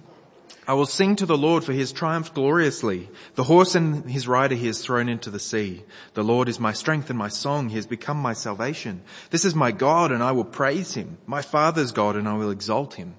I 0.68 0.74
will 0.74 0.86
sing 0.86 1.16
to 1.16 1.26
the 1.26 1.36
Lord 1.36 1.64
for 1.64 1.72
he 1.72 1.80
has 1.80 1.90
triumphed 1.90 2.34
gloriously. 2.34 3.08
The 3.34 3.44
horse 3.44 3.74
and 3.74 4.08
his 4.08 4.28
rider 4.28 4.54
he 4.54 4.68
has 4.68 4.80
thrown 4.80 5.08
into 5.08 5.28
the 5.28 5.40
sea. 5.40 5.82
The 6.14 6.22
Lord 6.22 6.48
is 6.48 6.60
my 6.60 6.72
strength 6.72 7.10
and 7.10 7.18
my 7.18 7.28
song. 7.28 7.70
He 7.70 7.76
has 7.76 7.86
become 7.86 8.18
my 8.18 8.34
salvation. 8.34 9.02
This 9.30 9.44
is 9.44 9.56
my 9.56 9.72
God 9.72 10.12
and 10.12 10.22
I 10.22 10.30
will 10.30 10.44
praise 10.44 10.94
him. 10.94 11.18
My 11.26 11.42
father's 11.42 11.90
God 11.90 12.14
and 12.14 12.28
I 12.28 12.34
will 12.34 12.50
exalt 12.50 12.94
him. 12.94 13.16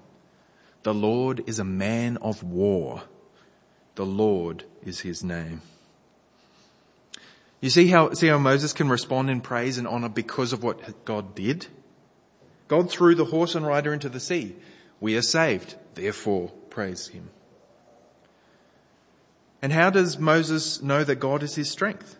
The 0.82 0.94
Lord 0.94 1.44
is 1.46 1.58
a 1.58 1.64
man 1.64 2.16
of 2.18 2.42
war. 2.42 3.02
The 3.94 4.06
Lord 4.06 4.64
is 4.84 5.00
his 5.00 5.22
name. 5.22 5.62
You 7.60 7.70
see 7.70 7.86
how, 7.88 8.12
see 8.12 8.26
how 8.26 8.38
Moses 8.38 8.72
can 8.72 8.88
respond 8.88 9.30
in 9.30 9.40
praise 9.40 9.78
and 9.78 9.86
honor 9.86 10.08
because 10.08 10.52
of 10.52 10.64
what 10.64 11.04
God 11.04 11.34
did? 11.34 11.68
God 12.66 12.90
threw 12.90 13.14
the 13.14 13.26
horse 13.26 13.54
and 13.54 13.66
rider 13.66 13.92
into 13.92 14.08
the 14.08 14.18
sea. 14.18 14.56
We 14.98 15.16
are 15.16 15.22
saved. 15.22 15.76
Therefore, 15.94 16.50
praise 16.70 17.08
him. 17.08 17.30
And 19.60 19.72
how 19.72 19.90
does 19.90 20.18
Moses 20.18 20.82
know 20.82 21.04
that 21.04 21.16
God 21.16 21.44
is 21.44 21.54
his 21.54 21.70
strength? 21.70 22.18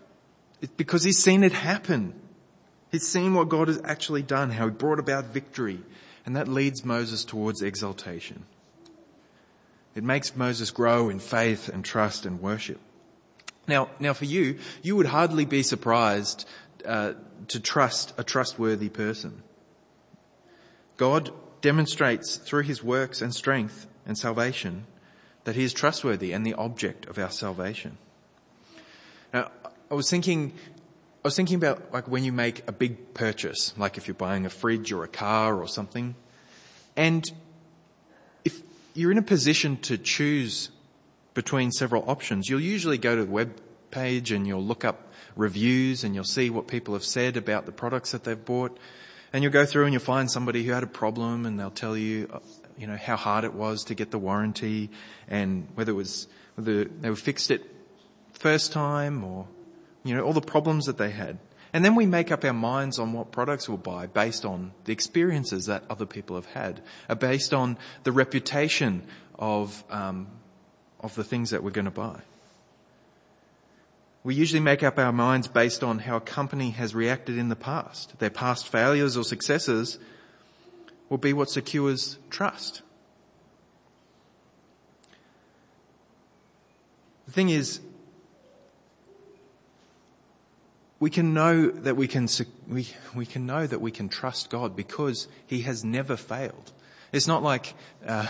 It's 0.61 0.73
because 0.77 1.03
he's 1.03 1.19
seen 1.19 1.43
it 1.43 1.53
happen. 1.53 2.15
He's 2.93 3.09
seen 3.09 3.35
what 3.35 3.49
God 3.49 3.67
has 3.67 3.81
actually 3.83 4.23
done, 4.23 4.51
how 4.51 4.67
he 4.67 4.71
brought 4.71 5.01
about 5.01 5.25
victory. 5.25 5.81
And 6.25 6.37
that 6.37 6.49
leads 6.49 6.85
Moses 6.85 7.25
towards 7.25 7.63
exaltation. 7.63 8.45
It 9.95 10.05
makes 10.05 10.37
Moses 10.37 10.71
grow 10.71 11.09
in 11.09 11.19
faith 11.19 11.69
and 11.69 11.85
trust 11.85 12.25
and 12.25 12.41
worship. 12.41 12.81
Now, 13.69 13.91
now 13.99 14.13
for 14.13 14.25
you, 14.25 14.59
you 14.83 14.97
would 14.97 15.07
hardly 15.07 15.45
be 15.45 15.63
surprised 15.63 16.47
uh, 16.87 17.15
to 17.49 17.61
trust 17.61 18.15
a 18.17 18.25
trustworthy 18.25 18.89
person. 18.89 19.43
God 20.97 21.31
demonstrates 21.61 22.37
through 22.37 22.63
his 22.63 22.83
works 22.83 23.23
and 23.23 23.35
strength 23.35 23.87
and 24.07 24.17
salvation 24.17 24.87
that 25.45 25.57
he 25.57 25.65
is 25.65 25.73
trustworthy 25.73 26.33
and 26.33 26.47
the 26.47 26.55
object 26.55 27.07
of 27.07 27.19
our 27.19 27.31
salvation. 27.31 27.99
Now, 29.33 29.51
I 29.91 29.95
was 29.95 30.11
thinking, 30.11 30.55
I 31.25 31.29
was 31.29 31.37
thinking 31.37 31.55
about 31.55 31.93
like 31.93 32.09
when 32.09 32.25
you 32.25 32.33
make 32.33 32.67
a 32.67 32.73
big 32.73 33.15
purchase, 33.15 33.73
like 33.79 33.97
if 33.97 34.09
you're 34.09 34.15
buying 34.15 34.45
a 34.45 34.51
fridge 34.51 34.91
or 34.91 35.05
a 35.05 35.09
car 35.09 35.61
or 35.61 35.69
something, 35.69 36.17
and 36.97 37.31
if 38.45 38.61
you're 38.95 39.13
in 39.13 39.19
a 39.19 39.23
position 39.23 39.77
to 39.83 39.97
choose 39.97 40.71
between 41.35 41.71
several 41.71 42.09
options, 42.11 42.49
you'll 42.49 42.61
usually 42.61 42.99
go 42.99 43.15
to 43.15 43.25
the 43.25 43.31
web 43.31 43.61
page 43.93 44.33
and 44.33 44.49
you'll 44.49 44.65
look 44.65 44.85
up 44.85 45.13
reviews 45.37 46.03
and 46.03 46.17
you'll 46.17 46.25
see 46.25 46.51
what 46.51 46.67
people 46.67 46.93
have 46.95 47.05
said 47.05 47.37
about 47.37 47.67
the 47.67 47.73
products 47.73 48.11
that 48.11 48.25
they've 48.25 48.45
bought. 48.45 48.77
And 49.33 49.45
you'll 49.45 49.53
go 49.53 49.65
through 49.65 49.85
and 49.85 49.93
you'll 49.93 50.03
find 50.03 50.29
somebody 50.29 50.65
who 50.65 50.73
had 50.73 50.83
a 50.83 50.89
problem 50.89 51.47
and 51.47 51.59
they'll 51.59 51.71
tell 51.71 51.97
you, 51.97 52.29
uh, 52.33 52.41
you 52.77 52.89
know, 52.89 52.97
how 52.97 53.17
hard 53.17 53.45
it 53.45 53.55
was 53.55 53.85
to 53.85 53.95
get 53.95 54.11
the 54.11 54.19
warranty 54.19 54.91
and 55.29 55.69
whether 55.75 55.93
it 55.93 55.95
was, 55.95 56.27
whether 56.57 56.85
they 56.85 57.09
were 57.09 57.17
fixed 57.17 57.53
it 57.53 57.65
first 58.33 58.73
time 58.73 59.23
or, 59.23 59.47
you 60.05 60.15
know, 60.15 60.23
all 60.23 60.33
the 60.33 60.41
problems 60.41 60.87
that 60.87 60.99
they 60.99 61.11
had. 61.11 61.39
And 61.73 61.85
then 61.85 61.95
we 61.95 62.05
make 62.05 62.31
up 62.31 62.45
our 62.45 62.53
minds 62.53 62.99
on 62.99 63.13
what 63.13 63.33
products 63.33 63.69
we'll 63.69 63.79
buy 63.79 64.07
based 64.07 64.45
on 64.45 64.73
the 64.85 64.93
experiences 64.93 65.67
that 65.67 65.85
other 65.89 66.05
people 66.05 66.37
have 66.37 66.47
had, 66.47 66.83
uh, 67.09 67.15
based 67.15 67.55
on 67.55 67.79
the 68.05 68.13
reputation 68.13 69.07
of 69.39 69.83
um, 69.91 70.27
of 71.01 71.15
the 71.15 71.25
things 71.25 71.51
that 71.51 71.63
we're 71.63 71.71
going 71.71 71.87
to 71.87 71.91
buy. 71.91 72.21
We 74.25 74.35
usually 74.37 74.61
make 74.61 74.85
up 74.85 74.99
our 74.99 75.13
minds 75.13 75.49
based 75.49 75.83
on 75.83 75.99
how 75.99 76.17
a 76.17 76.21
company 76.21 76.71
has 76.71 76.95
reacted 76.95 77.39
in 77.39 77.49
the 77.49 77.57
past. 77.57 78.19
Their 78.21 78.31
past 78.31 78.69
failures 78.69 79.17
or 79.17 79.25
successes 79.25 79.99
will 81.09 81.19
be 81.19 81.33
what 81.33 81.51
secures 81.51 82.19
trust. 82.31 82.83
The 87.27 87.33
thing 87.33 87.49
is, 87.49 87.81
we 91.03 91.11
can 91.11 91.35
know 91.35 91.69
that 91.69 91.97
we 91.97 92.07
can, 92.07 92.29
we, 92.69 92.87
we 93.13 93.27
can 93.27 93.45
know 93.45 93.67
that 93.67 93.81
we 93.81 93.91
can 93.91 94.09
trust 94.09 94.51
God 94.51 94.77
because 94.77 95.27
He 95.49 95.63
has 95.63 95.83
never 95.83 96.17
failed. 96.17 96.71
It's 97.11 97.27
not 97.27 97.43
like, 97.43 97.75
uh, 98.07 98.29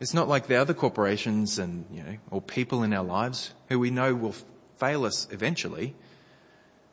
it's 0.00 0.14
not 0.14 0.26
like 0.26 0.48
the 0.48 0.56
other 0.56 0.74
corporations 0.74 1.60
and, 1.60 1.86
you 1.92 2.02
know, 2.02 2.16
or 2.32 2.42
people 2.42 2.82
in 2.82 2.92
our 2.92 3.04
lives 3.04 3.52
who 3.68 3.78
we 3.78 3.92
know 3.92 4.16
will 4.16 4.34
fail 4.78 5.04
us 5.04 5.28
eventually. 5.30 5.94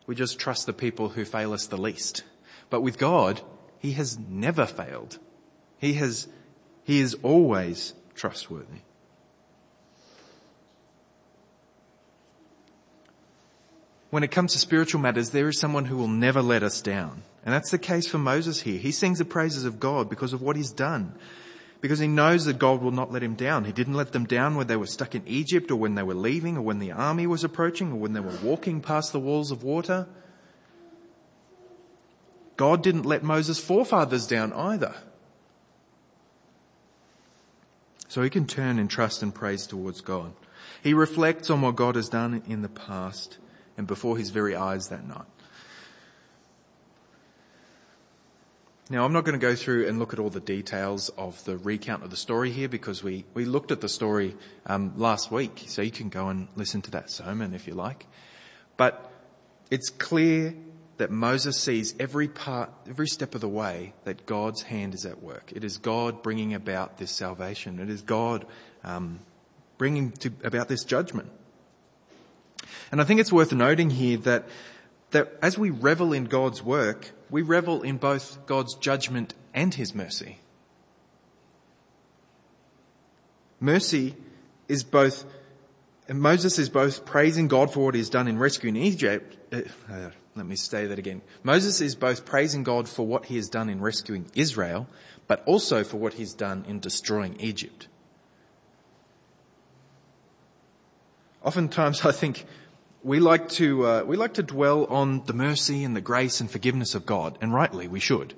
We 0.05 0.13
just 0.13 0.37
trust 0.37 0.67
the 0.67 0.73
people 0.73 1.09
who 1.09 1.25
fail 1.25 1.53
us 1.53 1.65
the 1.65 1.75
least. 1.75 2.21
But 2.69 2.81
with 2.81 2.99
God, 2.99 3.41
He 3.79 3.93
has 3.93 4.19
never 4.19 4.67
failed. 4.67 5.17
He 5.79 5.93
has, 5.93 6.27
He 6.83 6.99
is 6.99 7.15
always 7.23 7.95
trustworthy. 8.13 8.81
When 14.15 14.23
it 14.23 14.31
comes 14.31 14.53
to 14.53 14.59
spiritual 14.59 15.01
matters, 15.01 15.31
there 15.31 15.49
is 15.49 15.59
someone 15.59 15.83
who 15.83 15.97
will 15.97 16.07
never 16.07 16.41
let 16.41 16.63
us 16.63 16.81
down. 16.81 17.23
And 17.43 17.53
that's 17.53 17.71
the 17.71 17.77
case 17.77 18.07
for 18.07 18.17
Moses 18.17 18.61
here. 18.61 18.79
He 18.79 18.93
sings 18.93 19.19
the 19.19 19.25
praises 19.25 19.65
of 19.65 19.77
God 19.77 20.09
because 20.09 20.31
of 20.31 20.41
what 20.41 20.55
he's 20.55 20.71
done 20.71 21.15
because 21.81 21.99
he 21.99 22.07
knows 22.07 22.45
that 22.45 22.57
God 22.57 22.81
will 22.81 22.91
not 22.91 23.11
let 23.11 23.23
him 23.23 23.35
down. 23.35 23.65
He 23.65 23.73
didn't 23.73 23.95
let 23.95 24.13
them 24.13 24.23
down 24.23 24.55
when 24.55 24.67
they 24.67 24.77
were 24.77 24.87
stuck 24.87 25.15
in 25.15 25.27
Egypt 25.27 25.69
or 25.69 25.75
when 25.75 25.95
they 25.95 26.01
were 26.01 26.13
leaving 26.13 26.55
or 26.55 26.61
when 26.61 26.79
the 26.79 26.93
army 26.93 27.27
was 27.27 27.43
approaching 27.43 27.91
or 27.91 27.95
when 27.97 28.13
they 28.13 28.21
were 28.21 28.37
walking 28.41 28.79
past 28.79 29.11
the 29.11 29.19
walls 29.19 29.51
of 29.51 29.63
water. 29.63 30.07
God 32.55 32.81
didn't 32.83 33.03
let 33.03 33.21
Moses' 33.21 33.59
forefathers 33.59 34.27
down 34.27 34.53
either. 34.53 34.95
So 38.07 38.21
he 38.21 38.29
can 38.29 38.47
turn 38.47 38.79
in 38.79 38.87
trust 38.87 39.21
and 39.21 39.35
praise 39.35 39.67
towards 39.67 39.99
God. 39.99 40.31
He 40.81 40.93
reflects 40.93 41.49
on 41.49 41.59
what 41.59 41.75
God 41.75 41.95
has 41.95 42.07
done 42.07 42.43
in 42.47 42.61
the 42.61 42.69
past 42.69 43.39
and 43.77 43.87
before 43.87 44.17
his 44.17 44.29
very 44.29 44.55
eyes 44.55 44.89
that 44.89 45.07
night. 45.07 45.25
Now, 48.87 49.03
I'm 49.03 49.13
not 49.13 49.25
going 49.25 49.39
to 49.39 49.43
go 49.43 49.55
through 49.55 49.87
and 49.87 49.97
look 49.97 50.13
at 50.13 50.19
all 50.19 50.29
the 50.29 50.39
details 50.39 51.09
of 51.17 51.43
the 51.45 51.57
recount 51.57 52.03
of 52.03 52.11
the 52.11 52.17
story 52.17 52.51
here 52.51 52.69
because 52.69 53.03
we, 53.03 53.25
we 53.33 53.45
looked 53.45 53.71
at 53.71 53.81
the 53.81 53.89
story 53.89 54.35
um, 54.67 54.93
last 54.95 55.31
week, 55.31 55.63
so 55.65 55.81
you 55.81 55.89
can 55.89 56.09
go 56.09 56.29
and 56.29 56.47
listen 56.55 56.83
to 56.83 56.91
that 56.91 57.09
sermon 57.09 57.55
if 57.55 57.65
you 57.65 57.73
like. 57.73 58.05
But 58.77 59.11
it's 59.71 59.89
clear 59.89 60.53
that 60.97 61.09
Moses 61.09 61.57
sees 61.59 61.95
every 61.99 62.27
part, 62.27 62.69
every 62.87 63.07
step 63.07 63.33
of 63.33 63.41
the 63.41 63.49
way 63.49 63.93
that 64.03 64.27
God's 64.27 64.61
hand 64.61 64.93
is 64.93 65.03
at 65.03 65.21
work. 65.21 65.51
It 65.55 65.63
is 65.63 65.77
God 65.77 66.21
bringing 66.21 66.53
about 66.53 66.97
this 66.99 67.11
salvation. 67.11 67.79
It 67.79 67.89
is 67.89 68.03
God 68.03 68.45
um, 68.83 69.19
bringing 69.79 70.11
to, 70.11 70.31
about 70.43 70.67
this 70.67 70.83
judgment. 70.83 71.31
And 72.91 73.01
I 73.01 73.03
think 73.03 73.19
it's 73.19 73.31
worth 73.31 73.51
noting 73.51 73.89
here 73.89 74.17
that 74.17 74.45
that 75.11 75.33
as 75.41 75.57
we 75.57 75.69
revel 75.69 76.11
in 76.11 76.25
God's 76.25 76.61
work, 76.61 77.11
we 77.29 77.41
revel 77.41 77.83
in 77.83 77.97
both 77.97 78.45
God's 78.45 78.75
judgment 78.75 79.33
and 79.53 79.73
His 79.73 79.95
mercy. 79.95 80.39
Mercy 83.59 84.15
is 84.67 84.83
both, 84.83 85.25
Moses 86.09 86.59
is 86.59 86.69
both 86.69 87.05
praising 87.05 87.47
God 87.47 87.71
for 87.71 87.85
what 87.85 87.95
he's 87.95 88.09
done 88.09 88.27
in 88.27 88.37
rescuing 88.37 88.75
Egypt. 88.75 89.37
Uh, 89.53 89.61
uh, 89.89 90.09
let 90.35 90.45
me 90.45 90.55
say 90.55 90.85
that 90.87 90.99
again. 90.99 91.21
Moses 91.43 91.79
is 91.79 91.95
both 91.95 92.25
praising 92.25 92.63
God 92.63 92.89
for 92.89 93.07
what 93.07 93.25
he 93.25 93.37
has 93.37 93.47
done 93.47 93.69
in 93.69 93.79
rescuing 93.81 94.29
Israel, 94.35 94.87
but 95.27 95.43
also 95.45 95.83
for 95.83 95.97
what 95.97 96.15
he's 96.15 96.33
done 96.33 96.65
in 96.67 96.79
destroying 96.79 97.37
Egypt. 97.39 97.87
Oftentimes 101.45 102.03
I 102.03 102.11
think 102.11 102.45
we 103.03 103.19
like 103.19 103.47
to 103.49 103.85
uh, 103.85 104.03
we 104.03 104.17
like 104.17 104.33
to 104.33 104.43
dwell 104.43 104.85
on 104.87 105.23
the 105.25 105.33
mercy 105.33 105.85
and 105.85 105.95
the 105.95 106.01
grace 106.01 106.41
and 106.41 106.51
forgiveness 106.51 106.95
of 106.95 107.05
God, 107.05 107.37
and 107.39 107.53
rightly 107.53 107.87
we 107.87 108.01
should. 108.01 108.33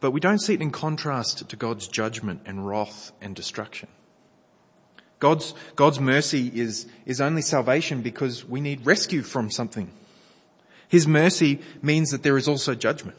But 0.00 0.10
we 0.10 0.20
don't 0.20 0.38
see 0.38 0.54
it 0.54 0.60
in 0.60 0.70
contrast 0.70 1.48
to 1.48 1.56
God's 1.56 1.88
judgment 1.88 2.42
and 2.44 2.66
wrath 2.66 3.12
and 3.22 3.36
destruction. 3.36 3.88
God's, 5.18 5.54
God's 5.76 5.98
mercy 5.98 6.48
is, 6.48 6.86
is 7.06 7.22
only 7.22 7.40
salvation 7.40 8.02
because 8.02 8.44
we 8.44 8.60
need 8.60 8.84
rescue 8.84 9.22
from 9.22 9.50
something. 9.50 9.90
His 10.88 11.06
mercy 11.06 11.62
means 11.80 12.10
that 12.10 12.22
there 12.22 12.36
is 12.36 12.48
also 12.48 12.74
judgment. 12.74 13.16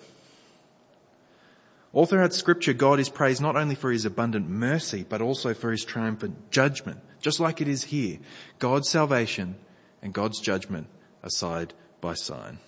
All 1.96 2.06
throughout 2.06 2.34
scripture, 2.34 2.74
God 2.74 3.00
is 3.00 3.10
praised 3.10 3.42
not 3.42 3.56
only 3.56 3.74
for 3.74 3.92
his 3.92 4.06
abundant 4.06 4.48
mercy, 4.48 5.04
but 5.08 5.22
also 5.22 5.56
for 5.56 5.72
his 5.72 5.84
triumphant 5.84 6.52
judgment 6.52 7.00
just 7.26 7.40
like 7.40 7.60
it 7.60 7.68
is 7.68 7.86
here. 7.86 8.20
God's 8.60 8.88
salvation 8.88 9.56
and 10.04 10.14
God's 10.14 10.40
judgment 10.40 10.86
are 11.24 11.30
side 11.32 11.74
by 12.02 12.14
side. 12.14 12.60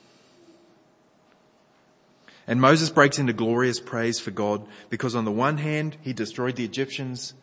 And 2.47 2.59
Moses 2.59 2.89
breaks 2.89 3.19
into 3.19 3.33
glorious 3.33 3.79
praise 3.79 4.19
for 4.19 4.31
God 4.31 4.65
because 4.89 5.13
on 5.13 5.25
the 5.25 5.31
one 5.31 5.57
hand, 5.59 5.95
he 6.01 6.11
destroyed 6.11 6.55
the 6.55 6.65
Egyptians 6.65 7.35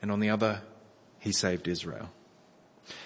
and 0.00 0.12
on 0.12 0.20
the 0.20 0.30
other, 0.30 0.62
he 1.18 1.32
saved 1.32 1.66
Israel. 1.66 2.10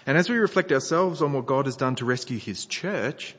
And 0.04 0.18
as 0.18 0.28
we 0.28 0.37
reflect 0.37 0.71
ourselves 0.71 1.23
on 1.23 1.33
what 1.33 1.47
God 1.47 1.64
has 1.64 1.76
done 1.76 1.95
to 1.97 2.04
rescue 2.04 2.38
his 2.38 2.66
church, 2.66 3.37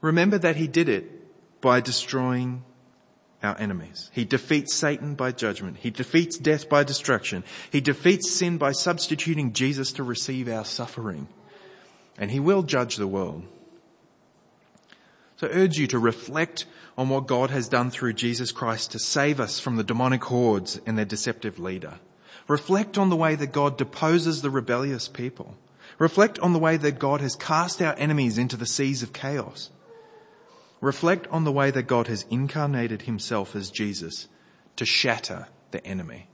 remember 0.00 0.38
that 0.38 0.56
he 0.56 0.66
did 0.66 0.88
it 0.88 1.60
by 1.60 1.82
destroying 1.82 2.64
our 3.44 3.56
enemies. 3.58 4.10
He 4.12 4.24
defeats 4.24 4.74
Satan 4.74 5.14
by 5.14 5.32
judgment. 5.32 5.76
He 5.78 5.90
defeats 5.90 6.38
death 6.38 6.68
by 6.68 6.82
destruction. 6.82 7.44
He 7.70 7.80
defeats 7.80 8.30
sin 8.30 8.58
by 8.58 8.72
substituting 8.72 9.52
Jesus 9.52 9.92
to 9.92 10.02
receive 10.02 10.48
our 10.48 10.64
suffering. 10.64 11.28
And 12.18 12.30
he 12.30 12.40
will 12.40 12.62
judge 12.62 12.96
the 12.96 13.06
world. 13.06 13.44
So 15.36 15.48
I 15.48 15.50
urge 15.50 15.78
you 15.78 15.86
to 15.88 15.98
reflect 15.98 16.64
on 16.96 17.08
what 17.08 17.26
God 17.26 17.50
has 17.50 17.68
done 17.68 17.90
through 17.90 18.12
Jesus 18.14 18.52
Christ 18.52 18.92
to 18.92 18.98
save 18.98 19.40
us 19.40 19.58
from 19.60 19.76
the 19.76 19.84
demonic 19.84 20.24
hordes 20.24 20.80
and 20.86 20.96
their 20.96 21.04
deceptive 21.04 21.58
leader. 21.58 21.98
Reflect 22.46 22.98
on 22.98 23.10
the 23.10 23.16
way 23.16 23.34
that 23.34 23.52
God 23.52 23.76
deposes 23.76 24.42
the 24.42 24.50
rebellious 24.50 25.08
people. 25.08 25.56
Reflect 25.98 26.38
on 26.40 26.52
the 26.52 26.58
way 26.58 26.76
that 26.76 26.98
God 26.98 27.20
has 27.20 27.36
cast 27.36 27.80
our 27.80 27.94
enemies 27.96 28.38
into 28.38 28.56
the 28.56 28.66
seas 28.66 29.02
of 29.02 29.12
chaos. 29.12 29.70
Reflect 30.84 31.26
on 31.28 31.44
the 31.44 31.50
way 31.50 31.70
that 31.70 31.84
God 31.84 32.08
has 32.08 32.26
incarnated 32.28 33.00
himself 33.00 33.56
as 33.56 33.70
Jesus 33.70 34.28
to 34.76 34.84
shatter 34.84 35.46
the 35.70 35.82
enemy. 35.82 36.28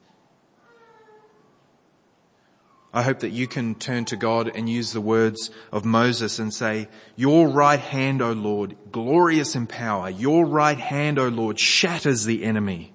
I 2.93 3.03
hope 3.03 3.21
that 3.21 3.31
you 3.31 3.47
can 3.47 3.77
turn 3.77 4.07
to 4.07 4.17
God 4.17 4.51
and 4.53 4.69
use 4.69 4.93
the 4.93 5.01
words 5.01 5.53
of 5.71 5.85
Moses 5.85 6.41
and 6.41 6.53
say, 6.53 6.89
your 7.15 7.47
right 7.47 7.79
hand, 7.79 8.21
O 8.21 8.33
Lord, 8.33 8.77
glorious 8.91 9.55
in 9.55 9.69
power, 9.69 10.11
your 10.11 10.45
right 10.45 10.81
hand, 10.81 11.21
O 11.21 11.29
Lord, 11.29 11.61
shatters 11.61 12.25
the 12.25 12.43
enemy. 12.43 12.93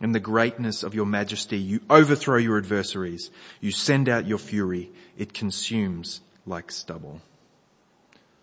In 0.00 0.10
the 0.10 0.18
greatness 0.18 0.82
of 0.82 0.96
your 0.96 1.06
majesty, 1.06 1.58
you 1.58 1.78
overthrow 1.88 2.38
your 2.38 2.58
adversaries. 2.58 3.30
You 3.60 3.70
send 3.70 4.08
out 4.08 4.26
your 4.26 4.38
fury. 4.38 4.90
It 5.16 5.32
consumes 5.32 6.22
like 6.44 6.72
stubble. 6.72 7.20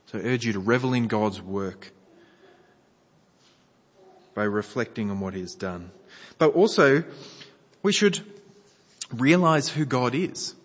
So 0.05 0.19
I 0.19 0.21
urge 0.21 0.45
you 0.45 0.53
to 0.53 0.59
revel 0.59 0.93
in 0.93 1.07
God's 1.07 1.41
work 1.41 1.91
by 4.39 4.45
reflecting 4.45 5.11
on 5.11 5.19
what 5.19 5.33
he 5.33 5.41
has 5.41 5.53
done. 5.53 5.91
But 6.37 6.55
also, 6.55 7.03
we 7.83 7.91
should 7.91 8.21
realize 9.11 9.67
who 9.67 9.83
God 9.83 10.15
is 10.15 10.55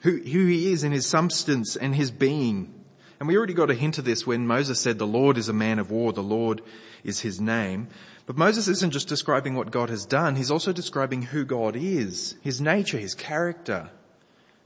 who, 0.00 0.18
who 0.18 0.46
he 0.46 0.72
is 0.72 0.84
in 0.84 0.92
his 0.92 1.06
substance 1.06 1.76
and 1.76 1.94
his 1.94 2.10
being. 2.10 2.72
And 3.18 3.28
we 3.28 3.36
already 3.36 3.54
got 3.54 3.70
a 3.70 3.74
hint 3.74 3.98
of 3.98 4.04
this 4.04 4.26
when 4.26 4.46
Moses 4.46 4.80
said 4.80 4.98
the 4.98 5.06
Lord 5.06 5.38
is 5.38 5.48
a 5.48 5.52
man 5.52 5.78
of 5.78 5.90
war, 5.90 6.12
the 6.12 6.22
Lord 6.22 6.62
is 7.02 7.20
his 7.20 7.40
name. 7.40 7.88
But 8.26 8.36
Moses 8.36 8.68
isn't 8.68 8.92
just 8.92 9.08
describing 9.08 9.54
what 9.54 9.70
God 9.70 9.90
has 9.90 10.06
done, 10.06 10.36
he's 10.36 10.50
also 10.50 10.72
describing 10.72 11.22
who 11.22 11.44
God 11.44 11.74
is, 11.74 12.36
his 12.42 12.60
nature, 12.60 12.98
his 12.98 13.14
character. 13.14 13.90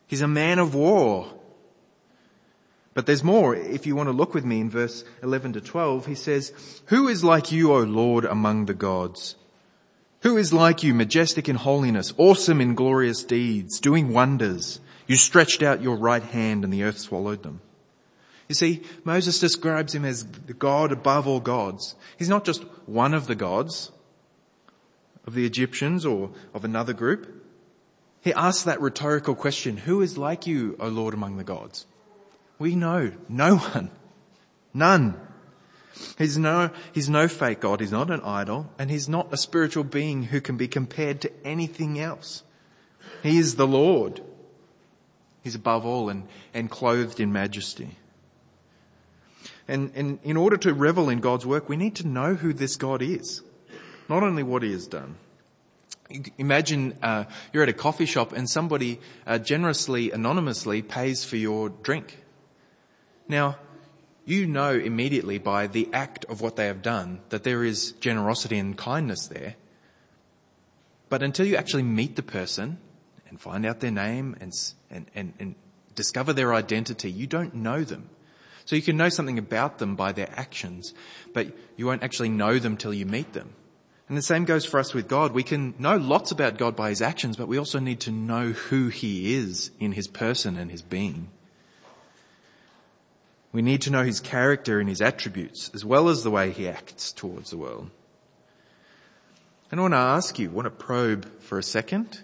He's 0.07 0.21
a 0.21 0.29
man 0.29 0.59
of 0.59 0.75
war. 0.75 1.33
But 2.95 3.07
there's 3.07 3.25
more. 3.25 3.55
If 3.55 3.87
you 3.87 3.97
want 3.97 4.09
to 4.09 4.13
look 4.13 4.35
with 4.35 4.45
me 4.45 4.61
in 4.61 4.71
verse 4.71 5.05
11 5.23 5.55
to 5.55 5.61
12, 5.61 6.07
he 6.07 6.15
says, 6.15 6.83
Who 6.87 7.09
is 7.09 7.25
like 7.25 7.51
you, 7.51 7.73
O 7.73 7.81
Lord, 7.81 8.25
among 8.25 8.67
the 8.67 8.75
gods? 8.75 9.37
Who 10.21 10.37
is 10.37 10.53
like 10.53 10.83
you, 10.83 10.95
majestic 10.95 11.49
in 11.49 11.57
holiness, 11.57 12.13
awesome 12.17 12.61
in 12.61 12.75
glorious 12.75 13.25
deeds, 13.25 13.81
doing 13.81 14.13
wonders? 14.13 14.79
You 15.07 15.17
stretched 15.17 15.63
out 15.63 15.83
your 15.83 15.97
right 15.97 16.23
hand 16.23 16.65
and 16.65 16.73
the 16.73 16.85
earth 16.85 16.99
swallowed 16.99 17.43
them. 17.43 17.61
You 18.49 18.55
see, 18.55 18.83
Moses 19.05 19.39
describes 19.39 19.95
him 19.95 20.05
as 20.05 20.25
the 20.25 20.53
God 20.53 20.93
above 20.93 21.27
all 21.27 21.41
gods. 21.41 21.97
He's 22.19 22.29
not 22.29 22.45
just 22.45 22.63
one 22.87 23.15
of 23.15 23.27
the 23.27 23.35
gods 23.35 23.91
of 25.27 25.35
the 25.35 25.47
Egyptians 25.47 26.05
or 26.05 26.31
of 26.53 26.65
another 26.65 26.93
group. 26.93 27.47
He 28.21 28.33
asks 28.35 28.65
that 28.65 28.81
rhetorical 28.81 29.35
question, 29.35 29.79
who 29.79 30.03
is 30.03 30.19
like 30.19 30.47
you, 30.47 30.77
O 30.79 30.89
Lord, 30.89 31.15
among 31.15 31.39
the 31.39 31.45
gods? 31.45 31.87
We 32.63 32.77
know 32.77 33.11
no 33.29 33.57
one. 33.57 33.91
None. 34.73 35.21
He's 36.17 36.39
no, 36.39 36.71
he's 36.93 37.09
no 37.09 37.27
fake 37.27 37.59
God. 37.59 37.81
He's 37.81 37.91
not 37.91 38.09
an 38.09 38.21
idol 38.21 38.71
and 38.79 38.89
he's 38.89 39.09
not 39.09 39.33
a 39.33 39.37
spiritual 39.37 39.83
being 39.83 40.23
who 40.23 40.41
can 40.41 40.57
be 40.57 40.69
compared 40.69 41.21
to 41.23 41.33
anything 41.45 41.99
else. 41.99 42.45
He 43.25 43.37
is 43.37 43.57
the 43.57 43.67
Lord. 43.67 44.21
He's 45.43 45.57
above 45.57 45.85
all 45.85 46.09
and, 46.09 46.29
and 46.55 46.71
clothed 46.71 47.19
in 47.19 47.33
majesty. 47.33 47.97
And, 49.67 49.91
and 49.97 50.21
in 50.23 50.37
order 50.37 50.57
to 50.59 50.73
revel 50.73 51.09
in 51.09 51.19
God's 51.19 51.45
work, 51.45 51.69
we 51.69 51.77
need 51.77 51.97
to 51.97 52.07
know 52.07 52.37
who 52.37 52.53
this 52.53 52.77
God 52.77 53.03
is. 53.03 53.43
Not 54.09 54.23
only 54.23 54.45
what 54.45 54.63
he 54.63 54.71
has 54.71 54.87
done. 54.87 55.17
Imagine 56.39 56.97
uh, 57.03 57.25
you're 57.53 57.65
at 57.65 57.69
a 57.69 57.73
coffee 57.73 58.07
shop 58.07 58.33
and 58.33 58.49
somebody 58.49 59.01
uh, 59.27 59.39
generously, 59.39 60.13
anonymously 60.13 60.83
pays 60.83 61.25
for 61.25 61.37
your 61.37 61.69
drink. 61.69 62.22
Now, 63.29 63.57
you 64.25 64.47
know 64.47 64.71
immediately 64.71 65.39
by 65.39 65.67
the 65.67 65.89
act 65.93 66.25
of 66.27 66.41
what 66.41 66.57
they 66.57 66.67
have 66.67 66.83
done 66.83 67.21
that 67.31 67.43
there 67.43 67.65
is 67.65 67.93
generosity 67.93 68.59
and 68.59 68.77
kindness 68.77 69.27
there. 69.27 69.57
But 71.09 71.23
until 71.23 71.47
you 71.47 71.57
actually 71.57 71.83
meet 71.83 72.17
the 72.17 72.23
person 72.23 72.79
and 73.29 73.41
find 73.41 73.67
out 73.67 73.81
their 73.81 73.91
name 73.91 74.37
and, 74.41 74.53
and, 74.91 75.07
and, 75.15 75.33
and 75.39 75.55
discover 75.95 76.33
their 76.33 76.55
identity, 76.55 77.11
you 77.11 77.27
don't 77.27 77.55
know 77.55 77.85
them. 77.85 78.09
So 78.65 78.77
you 78.77 78.83
can 78.83 78.97
know 78.97 79.09
something 79.09 79.39
about 79.39 79.79
them 79.79 79.97
by 79.97 80.13
their 80.13 80.31
actions, 80.37 80.95
but 81.35 81.49
you 81.77 81.87
won't 81.87 82.03
actually 82.03 82.29
know 82.29 82.59
them 82.59 82.77
till 82.77 82.95
you 82.95 83.07
meet 83.07 83.33
them. 83.33 83.53
And 84.09 84.17
the 84.17 84.23
same 84.23 84.45
goes 84.45 84.65
for 84.65 84.79
us 84.79 84.95
with 84.95 85.09
God. 85.09 85.33
We 85.33 85.43
can 85.43 85.75
know 85.79 85.97
lots 85.97 86.31
about 86.31 86.59
God 86.59 86.77
by 86.77 86.91
his 86.91 87.03
actions, 87.03 87.37
but 87.37 87.49
we 87.49 87.59
also 87.59 87.79
need 87.79 88.01
to 88.01 88.11
know 88.11 88.51
who 88.51 88.89
he 88.89 89.35
is 89.35 89.71
in 89.81 89.93
his 89.93 90.07
person 90.07 90.57
and 90.57 90.71
his 90.71 90.83
being. 90.83 91.31
We 93.53 93.61
need 93.63 93.83
to 93.83 93.91
know 93.91 94.03
his 94.03 94.21
character 94.21 94.81
and 94.81 94.89
his 94.89 95.03
attributes, 95.03 95.71
as 95.75 95.85
well 95.85 96.09
as 96.09 96.23
the 96.23 96.31
way 96.31 96.51
he 96.51 96.67
acts 96.67 97.13
towards 97.13 97.51
the 97.51 97.59
world. 97.59 97.91
And 99.71 99.79
I 99.79 99.83
want 99.83 99.95
to 99.95 99.99
ask 99.99 100.39
you, 100.39 100.51
want 100.51 100.67
to 100.67 100.71
probe 100.71 101.41
for 101.41 101.59
a 101.59 101.63
second? 101.63 102.21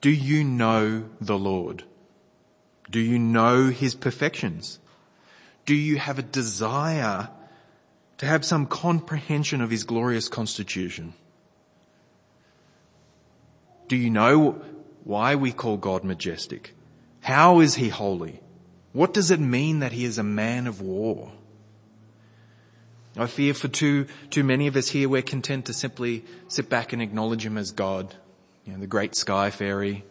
Do 0.00 0.10
you 0.10 0.42
know 0.42 1.04
the 1.20 1.38
Lord? 1.38 1.84
Do 2.90 3.00
you 3.00 3.18
know 3.18 3.68
his 3.68 3.94
perfections? 3.94 4.80
Do 5.64 5.74
you 5.74 5.96
have 5.98 6.18
a 6.18 6.22
desire 6.22 7.28
to 8.18 8.26
have 8.26 8.44
some 8.44 8.66
comprehension 8.66 9.60
of 9.60 9.70
his 9.70 9.84
glorious 9.84 10.28
constitution? 10.28 11.14
Do 13.88 13.96
you 13.96 14.10
know 14.10 14.62
why 15.04 15.36
we 15.36 15.52
call 15.52 15.76
God 15.76 16.04
majestic? 16.04 16.74
How 17.20 17.60
is 17.60 17.76
he 17.76 17.88
holy? 17.88 18.40
What 18.92 19.14
does 19.14 19.30
it 19.30 19.40
mean 19.40 19.78
that 19.78 19.92
he 19.92 20.04
is 20.04 20.18
a 20.18 20.22
man 20.22 20.66
of 20.66 20.80
war? 20.80 21.32
I 23.16 23.26
fear 23.26 23.52
for 23.52 23.68
too, 23.68 24.06
too 24.30 24.44
many 24.44 24.66
of 24.66 24.76
us 24.76 24.88
here, 24.88 25.08
we're 25.08 25.22
content 25.22 25.66
to 25.66 25.74
simply 25.74 26.24
sit 26.48 26.68
back 26.68 26.92
and 26.92 27.02
acknowledge 27.02 27.44
him 27.44 27.58
as 27.58 27.70
God 27.70 28.14
you 28.64 28.72
know, 28.72 28.78
the 28.78 28.86
great 28.86 29.14
sky 29.14 29.50
fairy. 29.50 30.04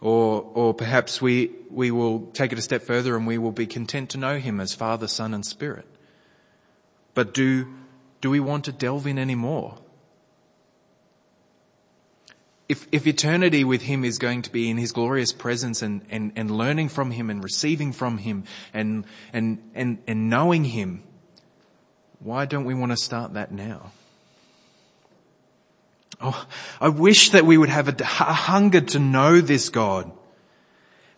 Or, 0.00 0.50
or 0.54 0.74
perhaps 0.74 1.22
we, 1.22 1.52
we 1.70 1.90
will 1.90 2.26
take 2.32 2.52
it 2.52 2.58
a 2.58 2.62
step 2.62 2.82
further 2.82 3.16
and 3.16 3.26
we 3.26 3.38
will 3.38 3.52
be 3.52 3.66
content 3.66 4.10
to 4.10 4.18
know 4.18 4.38
him 4.38 4.60
as 4.60 4.74
Father, 4.74 5.06
Son 5.06 5.32
and 5.32 5.46
Spirit. 5.46 5.86
But 7.14 7.34
do, 7.34 7.72
do 8.20 8.30
we 8.30 8.40
want 8.40 8.64
to 8.64 8.72
delve 8.72 9.06
in 9.06 9.18
any 9.18 9.36
more? 9.36 9.78
If, 12.72 12.88
if 12.90 13.06
eternity 13.06 13.64
with 13.64 13.82
him 13.82 14.02
is 14.02 14.16
going 14.16 14.40
to 14.42 14.50
be 14.50 14.70
in 14.70 14.78
his 14.78 14.92
glorious 14.92 15.30
presence 15.30 15.82
and, 15.82 16.00
and, 16.08 16.32
and 16.36 16.50
learning 16.50 16.88
from 16.88 17.10
him 17.10 17.28
and 17.28 17.44
receiving 17.44 17.92
from 17.92 18.16
him 18.16 18.44
and, 18.72 19.04
and, 19.30 19.58
and, 19.74 19.98
and 20.06 20.30
knowing 20.30 20.64
him, 20.64 21.02
why 22.18 22.46
don't 22.46 22.64
we 22.64 22.72
want 22.72 22.90
to 22.90 22.96
start 22.96 23.34
that 23.34 23.52
now? 23.52 23.92
Oh, 26.18 26.46
I 26.80 26.88
wish 26.88 27.28
that 27.32 27.44
we 27.44 27.58
would 27.58 27.68
have 27.68 27.88
a, 27.88 28.04
hunger 28.04 28.80
to 28.80 28.98
know 28.98 29.42
this 29.42 29.68
God. 29.68 30.10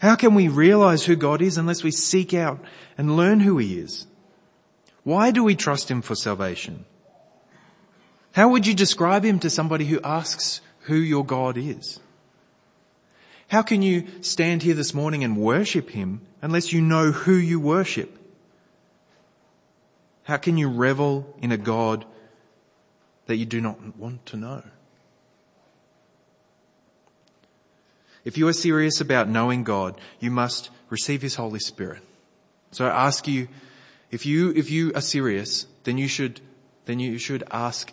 How 0.01 0.17
can 0.17 0.35
we 0.35 0.49
realize 0.49 1.05
who 1.05 1.15
God 1.15 1.41
is 1.41 1.57
unless 1.57 1.85
we 1.85 1.93
seek 1.93 2.35
out 2.35 2.59
and 2.99 3.17
learn 3.17 3.39
who 3.39 3.59
He 3.59 3.79
is? 3.79 4.09
Why 5.05 5.31
do 5.31 5.45
we 5.45 5.55
trust 5.55 5.89
Him 5.89 6.03
for 6.03 6.17
salvation? 6.17 6.85
How 8.33 8.49
would 8.49 8.67
you 8.67 8.75
describe 8.75 9.25
Him 9.25 9.39
to 9.39 9.51
somebody 9.51 9.85
who 9.85 10.01
asks 10.03 10.61
who 10.85 10.97
your 10.97 11.25
God 11.25 11.57
is? 11.57 12.01
How 13.49 13.63
can 13.63 13.83
you 13.83 14.07
stand 14.23 14.63
here 14.63 14.75
this 14.75 14.95
morning 14.95 15.23
and 15.23 15.37
worship 15.37 15.91
Him 15.91 16.23
unless 16.41 16.73
you 16.73 16.81
know 16.81 17.13
who 17.13 17.35
you 17.35 17.61
worship? 17.61 18.19
How 20.25 20.39
can 20.39 20.57
you 20.57 20.69
revel 20.69 21.37
in 21.41 21.53
a 21.53 21.59
God 21.59 22.07
that 23.27 23.37
you 23.37 23.47
do 23.47 23.61
not 23.61 23.97
want 23.97 24.25
to 24.27 24.37
know? 24.37 24.63
If 28.25 28.39
you 28.39 28.49
are 28.49 28.55
serious 28.55 29.01
about 29.01 29.29
knowing 29.29 29.65
God, 29.65 30.01
you 30.19 30.31
must 30.31 30.71
receive 30.89 31.21
His 31.21 31.35
Holy 31.35 31.61
Spirit. 31.61 32.03
So 32.71 32.87
I 32.87 33.07
ask 33.07 33.29
you, 33.29 33.49
if 34.11 34.25
you, 34.25 34.51
if 34.57 34.71
you 34.71 34.93
are 34.95 35.03
serious, 35.03 35.67
then 35.85 35.99
you 35.99 36.09
should, 36.09 36.41
then 36.87 36.99
you 36.99 37.19
should 37.19 37.45
ask 37.51 37.93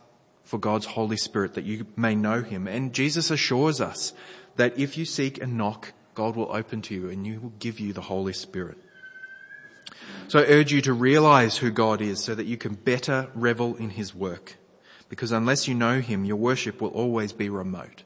for 0.52 0.58
God's 0.58 0.86
Holy 0.86 1.16
Spirit 1.16 1.54
that 1.54 1.64
you 1.64 1.88
may 1.96 2.14
know 2.14 2.42
Him. 2.42 2.68
And 2.68 2.92
Jesus 2.92 3.32
assures 3.32 3.80
us 3.80 4.12
that 4.58 4.78
if 4.78 4.98
you 4.98 5.06
seek 5.06 5.42
and 5.42 5.58
knock, 5.58 5.94
God 6.14 6.36
will 6.36 6.52
open 6.52 6.82
to 6.82 6.94
you 6.94 7.10
and 7.10 7.26
you 7.26 7.40
will 7.40 7.54
give 7.58 7.80
you 7.80 7.94
the 7.94 8.02
Holy 8.02 8.34
Spirit. 8.34 8.78
So 10.28 10.40
I 10.40 10.44
urge 10.48 10.74
you 10.74 10.82
to 10.82 10.92
realize 10.92 11.56
who 11.56 11.72
God 11.72 12.02
is 12.02 12.22
so 12.22 12.36
that 12.36 12.48
you 12.48 12.58
can 12.58 12.74
better 12.74 13.30
revel 13.34 13.78
in 13.78 13.92
His 13.92 14.14
work. 14.14 14.58
because 15.08 15.32
unless 15.32 15.70
you 15.70 15.74
know 15.74 16.00
him, 16.00 16.24
your 16.24 16.38
worship 16.38 16.82
will 16.82 16.90
always 16.90 17.34
be 17.34 17.50
remote. 17.50 18.04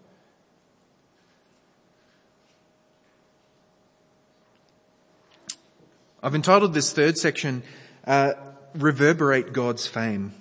I've 6.24 6.34
entitled 6.34 6.74
this 6.74 6.94
third 6.94 7.18
section, 7.18 7.64
uh, 8.06 8.34
Reverberate 8.76 9.54
God's 9.54 9.86
Fame. 9.88 10.34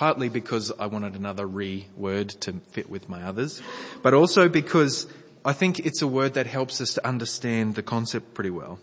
Partly 0.00 0.30
because 0.30 0.72
I 0.78 0.86
wanted 0.86 1.14
another 1.14 1.46
re 1.46 1.86
word 1.94 2.30
to 2.40 2.54
fit 2.70 2.88
with 2.88 3.10
my 3.10 3.22
others, 3.22 3.60
but 4.02 4.14
also 4.14 4.48
because 4.48 5.06
I 5.44 5.52
think 5.52 5.80
it's 5.80 6.00
a 6.00 6.06
word 6.06 6.32
that 6.32 6.46
helps 6.46 6.80
us 6.80 6.94
to 6.94 7.06
understand 7.06 7.74
the 7.74 7.82
concept 7.82 8.32
pretty 8.32 8.48
well. 8.48 8.78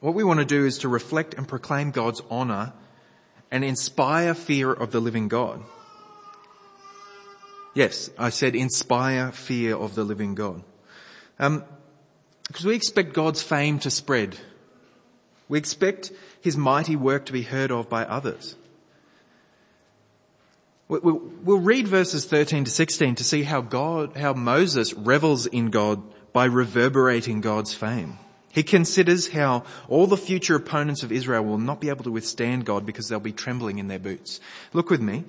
What 0.00 0.14
we 0.14 0.24
want 0.24 0.40
to 0.40 0.46
do 0.46 0.64
is 0.64 0.78
to 0.78 0.88
reflect 0.88 1.34
and 1.34 1.46
proclaim 1.46 1.90
God's 1.90 2.22
honor 2.30 2.72
and 3.50 3.62
inspire 3.62 4.32
fear 4.32 4.72
of 4.72 4.92
the 4.92 5.00
living 5.00 5.28
God. 5.28 5.62
Yes, 7.74 8.08
I 8.18 8.30
said 8.30 8.56
inspire 8.56 9.30
fear 9.30 9.76
of 9.76 9.94
the 9.94 10.04
living 10.04 10.34
God. 10.34 10.62
Um, 11.38 11.64
because 12.46 12.64
we 12.64 12.76
expect 12.76 13.12
God's 13.12 13.42
fame 13.42 13.78
to 13.80 13.90
spread. 13.90 14.38
We 15.50 15.58
expect 15.58 16.12
his 16.40 16.56
mighty 16.56 16.96
work 16.96 17.26
to 17.26 17.34
be 17.34 17.42
heard 17.42 17.70
of 17.70 17.90
by 17.90 18.04
others. 18.06 18.56
We'll 20.90 21.60
read 21.60 21.86
verses 21.86 22.24
13 22.24 22.64
to 22.64 22.70
16 22.70 23.14
to 23.14 23.22
see 23.22 23.44
how 23.44 23.60
God, 23.60 24.16
how 24.16 24.32
Moses 24.32 24.92
revels 24.92 25.46
in 25.46 25.70
God 25.70 26.02
by 26.32 26.46
reverberating 26.46 27.40
God's 27.40 27.72
fame. 27.72 28.18
He 28.50 28.64
considers 28.64 29.28
how 29.28 29.62
all 29.88 30.08
the 30.08 30.16
future 30.16 30.56
opponents 30.56 31.04
of 31.04 31.12
Israel 31.12 31.44
will 31.44 31.58
not 31.58 31.80
be 31.80 31.90
able 31.90 32.02
to 32.02 32.10
withstand 32.10 32.64
God 32.64 32.84
because 32.84 33.08
they'll 33.08 33.20
be 33.20 33.30
trembling 33.30 33.78
in 33.78 33.86
their 33.86 34.00
boots. 34.00 34.40
Look 34.72 34.90
with 34.90 35.00
me. 35.00 35.22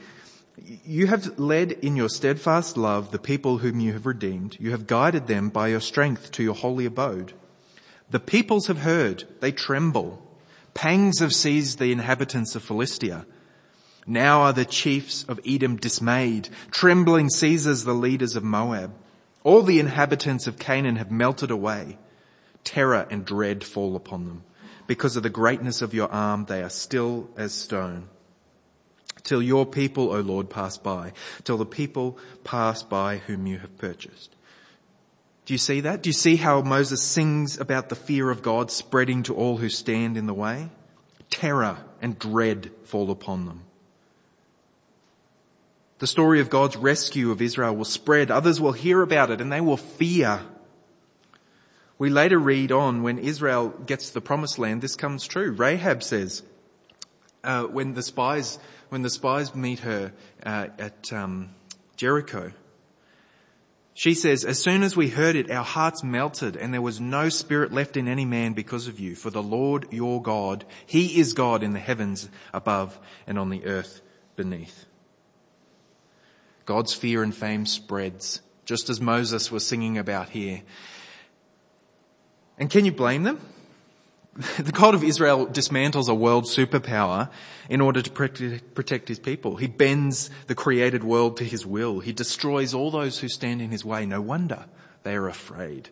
You 0.84 1.06
have 1.06 1.38
led 1.38 1.74
in 1.74 1.95
your 1.95 2.10
steadfast 2.10 2.76
love 2.76 3.12
the 3.12 3.19
people 3.19 3.60
whom 3.60 3.80
you 3.80 3.93
have 3.93 4.08
redeemed. 4.08 4.58
You 4.60 4.71
have 4.71 4.88
guided 4.88 5.28
them 5.28 5.50
by 5.50 5.67
your 5.67 5.80
strength 5.80 6.32
to 6.32 6.43
your 6.43 6.56
holy 6.56 6.88
abode. 6.88 7.34
The 8.10 8.19
peoples 8.19 8.65
have 8.65 8.80
heard. 8.80 9.26
They 9.41 9.52
tremble. 9.52 10.24
Pangs 10.74 11.19
have 11.19 11.36
seized 11.36 11.78
the 11.78 11.91
inhabitants 11.91 12.56
of 12.56 12.63
Philistia. 12.63 13.28
Now 14.08 14.42
are 14.42 14.54
the 14.54 14.66
chiefs 14.66 15.24
of 15.24 15.40
Edom 15.46 15.78
dismayed. 15.78 16.50
Trembling 16.72 17.30
seizes 17.30 17.84
the 17.84 17.94
leaders 17.94 18.36
of 18.36 18.44
Moab. 18.44 18.94
All 19.44 19.62
the 19.62 19.80
inhabitants 19.80 20.48
of 20.48 20.60
Canaan 20.60 20.98
have 20.98 21.12
melted 21.12 21.52
away 21.52 21.98
terror 22.64 23.08
and 23.10 23.26
dread 23.26 23.64
fall 23.64 23.96
upon 23.96 24.28
them. 24.28 24.44
Because 24.88 25.16
of 25.16 25.24
the 25.24 25.30
greatness 25.30 25.82
of 25.82 25.94
your 25.94 26.12
arm, 26.12 26.46
they 26.46 26.62
are 26.62 26.70
still 26.70 27.30
as 27.38 27.54
stone. 27.54 28.10
Till 29.24 29.42
your 29.42 29.66
people, 29.66 30.12
O 30.12 30.20
Lord, 30.20 30.50
pass 30.50 30.78
by. 30.78 31.14
Till 31.44 31.58
the 31.58 31.66
people 31.66 32.18
pass 32.44 32.84
by 32.84 33.18
whom 33.18 33.48
you 33.48 33.60
have 33.60 33.78
purchased. 33.78 34.36
Do 35.46 35.54
you 35.54 35.58
see 35.58 35.82
that? 35.82 36.04
Do 36.04 36.10
you 36.10 36.14
see 36.14 36.36
how 36.36 36.62
Moses 36.62 37.02
sings 37.02 37.60
about 37.60 37.90
the 37.90 37.96
fear 37.96 38.30
of 38.30 38.42
God 38.42 38.72
spreading 38.72 39.24
to 39.24 39.36
all 39.36 39.58
who 39.58 39.70
stand 39.70 40.18
in 40.18 40.28
the 40.28 40.34
way? 40.34 40.70
Terror 41.30 41.78
and 42.02 42.18
dread 42.18 42.72
fall 42.84 43.12
upon 43.12 43.46
them. 43.46 43.64
The 46.02 46.08
story 46.08 46.42
of 46.42 46.50
God's 46.50 46.76
rescue 46.76 47.32
of 47.32 47.42
Israel 47.42 47.76
will 47.76 47.86
spread. 47.86 48.30
Others 48.30 48.60
will 48.60 48.74
hear 48.74 49.02
about 49.02 49.32
it 49.32 49.40
and 49.40 49.50
they 49.50 49.62
will 49.62 49.78
fear 49.78 50.42
we 52.02 52.10
later 52.10 52.40
read 52.40 52.72
on 52.72 53.04
when 53.04 53.20
Israel 53.20 53.70
gets 53.70 54.08
to 54.08 54.16
the 54.16 54.22
promised 54.22 54.58
land, 54.58 54.82
this 54.82 54.96
comes 54.96 55.28
true. 55.28 55.52
Rahab 55.52 56.02
says, 56.02 56.42
uh, 57.44 57.66
when 57.66 57.94
the 57.94 58.02
spies, 58.02 58.58
when 58.90 59.04
the 59.04 59.10
spies 59.12 59.54
meet 59.54 59.82
her 59.82 60.12
uh, 60.44 60.70
at 60.80 61.14
um, 61.14 61.52
Jericho, 61.98 62.54
she 63.94 64.16
says, 64.16 64.44
as 64.44 64.58
soon 64.58 64.82
as 64.82 64.98
we 64.98 65.10
heard 65.10 65.36
it, 65.36 65.52
our 65.52 65.64
hearts 65.64 66.04
melted 66.04 66.58
and 66.58 66.74
there 66.74 66.82
was 66.82 67.00
no 67.00 67.30
spirit 67.30 67.72
left 67.72 67.96
in 67.96 68.08
any 68.08 68.26
man 68.26 68.54
because 68.54 68.88
of 68.88 69.00
you. 69.00 69.14
For 69.14 69.30
the 69.30 69.44
Lord 69.44 69.86
your 69.92 70.24
God, 70.24 70.66
He 70.88 71.20
is 71.20 71.34
God 71.34 71.62
in 71.62 71.74
the 71.74 71.80
heavens 71.80 72.30
above 72.52 72.98
and 73.28 73.38
on 73.38 73.52
the 73.52 73.64
earth 73.68 74.02
beneath. 74.36 74.88
God's 76.72 76.94
fear 76.94 77.22
and 77.22 77.36
fame 77.36 77.66
spreads, 77.66 78.42
just 78.64 78.90
as 78.90 79.02
Moses 79.02 79.52
was 79.52 79.68
singing 79.68 79.98
about 79.98 80.30
here. 80.30 80.62
And 82.58 82.70
can 82.70 82.86
you 82.86 82.94
blame 82.94 83.24
them? 83.24 83.42
The 84.58 84.72
God 84.72 84.96
of 84.96 85.04
Israel 85.04 85.48
dismantles 85.48 86.08
a 86.08 86.16
world 86.16 86.46
superpower 86.46 87.30
in 87.68 87.82
order 87.82 88.02
to 88.02 88.10
protect 88.10 89.10
his 89.10 89.20
people. 89.20 89.58
He 89.58 89.68
bends 89.68 90.30
the 90.48 90.56
created 90.56 91.04
world 91.04 91.36
to 91.38 91.44
his 91.44 91.66
will. 91.66 92.00
He 92.00 92.14
destroys 92.14 92.74
all 92.74 92.90
those 92.90 93.20
who 93.20 93.28
stand 93.28 93.62
in 93.62 93.70
his 93.70 93.84
way. 93.84 94.06
No 94.06 94.22
wonder 94.22 94.64
they 95.04 95.16
are 95.16 95.28
afraid. 95.28 95.90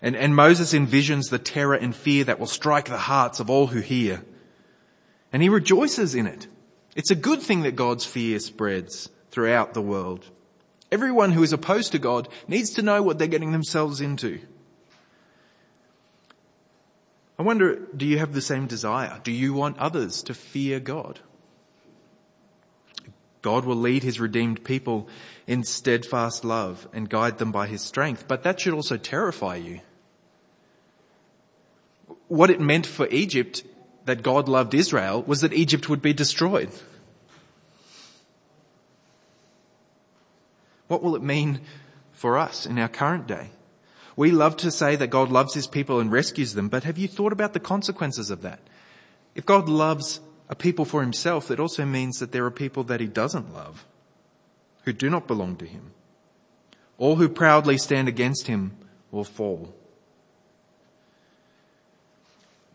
And, 0.00 0.16
and 0.16 0.34
Moses 0.34 0.72
envisions 0.72 1.28
the 1.28 1.38
terror 1.38 1.74
and 1.74 1.94
fear 1.94 2.24
that 2.24 2.40
will 2.40 2.46
strike 2.46 2.86
the 2.86 2.96
hearts 2.96 3.38
of 3.38 3.50
all 3.50 3.66
who 3.66 3.80
hear. 3.80 4.24
And 5.30 5.42
he 5.42 5.50
rejoices 5.50 6.14
in 6.14 6.26
it. 6.26 6.46
It's 6.94 7.10
a 7.10 7.16
good 7.16 7.40
thing 7.40 7.62
that 7.62 7.76
God's 7.76 8.04
fear 8.04 8.38
spreads 8.38 9.08
throughout 9.30 9.74
the 9.74 9.82
world. 9.82 10.30
Everyone 10.90 11.32
who 11.32 11.42
is 11.42 11.52
opposed 11.52 11.92
to 11.92 11.98
God 11.98 12.28
needs 12.46 12.70
to 12.70 12.82
know 12.82 13.02
what 13.02 13.18
they're 13.18 13.26
getting 13.26 13.52
themselves 13.52 14.00
into. 14.00 14.40
I 17.38 17.42
wonder, 17.42 17.76
do 17.96 18.04
you 18.04 18.18
have 18.18 18.34
the 18.34 18.42
same 18.42 18.66
desire? 18.66 19.20
Do 19.24 19.32
you 19.32 19.54
want 19.54 19.78
others 19.78 20.22
to 20.24 20.34
fear 20.34 20.80
God? 20.80 21.20
God 23.40 23.64
will 23.64 23.76
lead 23.76 24.02
his 24.02 24.20
redeemed 24.20 24.62
people 24.64 25.08
in 25.46 25.64
steadfast 25.64 26.44
love 26.44 26.86
and 26.92 27.08
guide 27.08 27.38
them 27.38 27.50
by 27.50 27.66
his 27.66 27.82
strength, 27.82 28.28
but 28.28 28.44
that 28.44 28.60
should 28.60 28.74
also 28.74 28.96
terrify 28.96 29.56
you. 29.56 29.80
What 32.28 32.50
it 32.50 32.60
meant 32.60 32.86
for 32.86 33.08
Egypt 33.08 33.64
that 34.04 34.22
God 34.22 34.48
loved 34.48 34.74
Israel 34.74 35.22
was 35.22 35.40
that 35.40 35.52
Egypt 35.52 35.88
would 35.88 36.02
be 36.02 36.12
destroyed. 36.12 36.70
What 40.88 41.02
will 41.02 41.16
it 41.16 41.22
mean 41.22 41.60
for 42.12 42.36
us 42.36 42.66
in 42.66 42.78
our 42.78 42.88
current 42.88 43.26
day? 43.26 43.50
We 44.14 44.30
love 44.30 44.56
to 44.58 44.70
say 44.70 44.96
that 44.96 45.06
God 45.06 45.30
loves 45.30 45.54
his 45.54 45.66
people 45.66 46.00
and 46.00 46.12
rescues 46.12 46.54
them, 46.54 46.68
but 46.68 46.84
have 46.84 46.98
you 46.98 47.08
thought 47.08 47.32
about 47.32 47.54
the 47.54 47.60
consequences 47.60 48.30
of 48.30 48.42
that? 48.42 48.60
If 49.34 49.46
God 49.46 49.68
loves 49.68 50.20
a 50.50 50.54
people 50.54 50.84
for 50.84 51.00
himself, 51.00 51.50
it 51.50 51.58
also 51.58 51.86
means 51.86 52.18
that 52.18 52.32
there 52.32 52.44
are 52.44 52.50
people 52.50 52.84
that 52.84 53.00
he 53.00 53.06
doesn't 53.06 53.54
love, 53.54 53.86
who 54.84 54.92
do 54.92 55.08
not 55.08 55.26
belong 55.26 55.56
to 55.56 55.66
him. 55.66 55.92
All 56.98 57.16
who 57.16 57.28
proudly 57.28 57.78
stand 57.78 58.06
against 58.06 58.46
him 58.48 58.76
will 59.10 59.24
fall. 59.24 59.74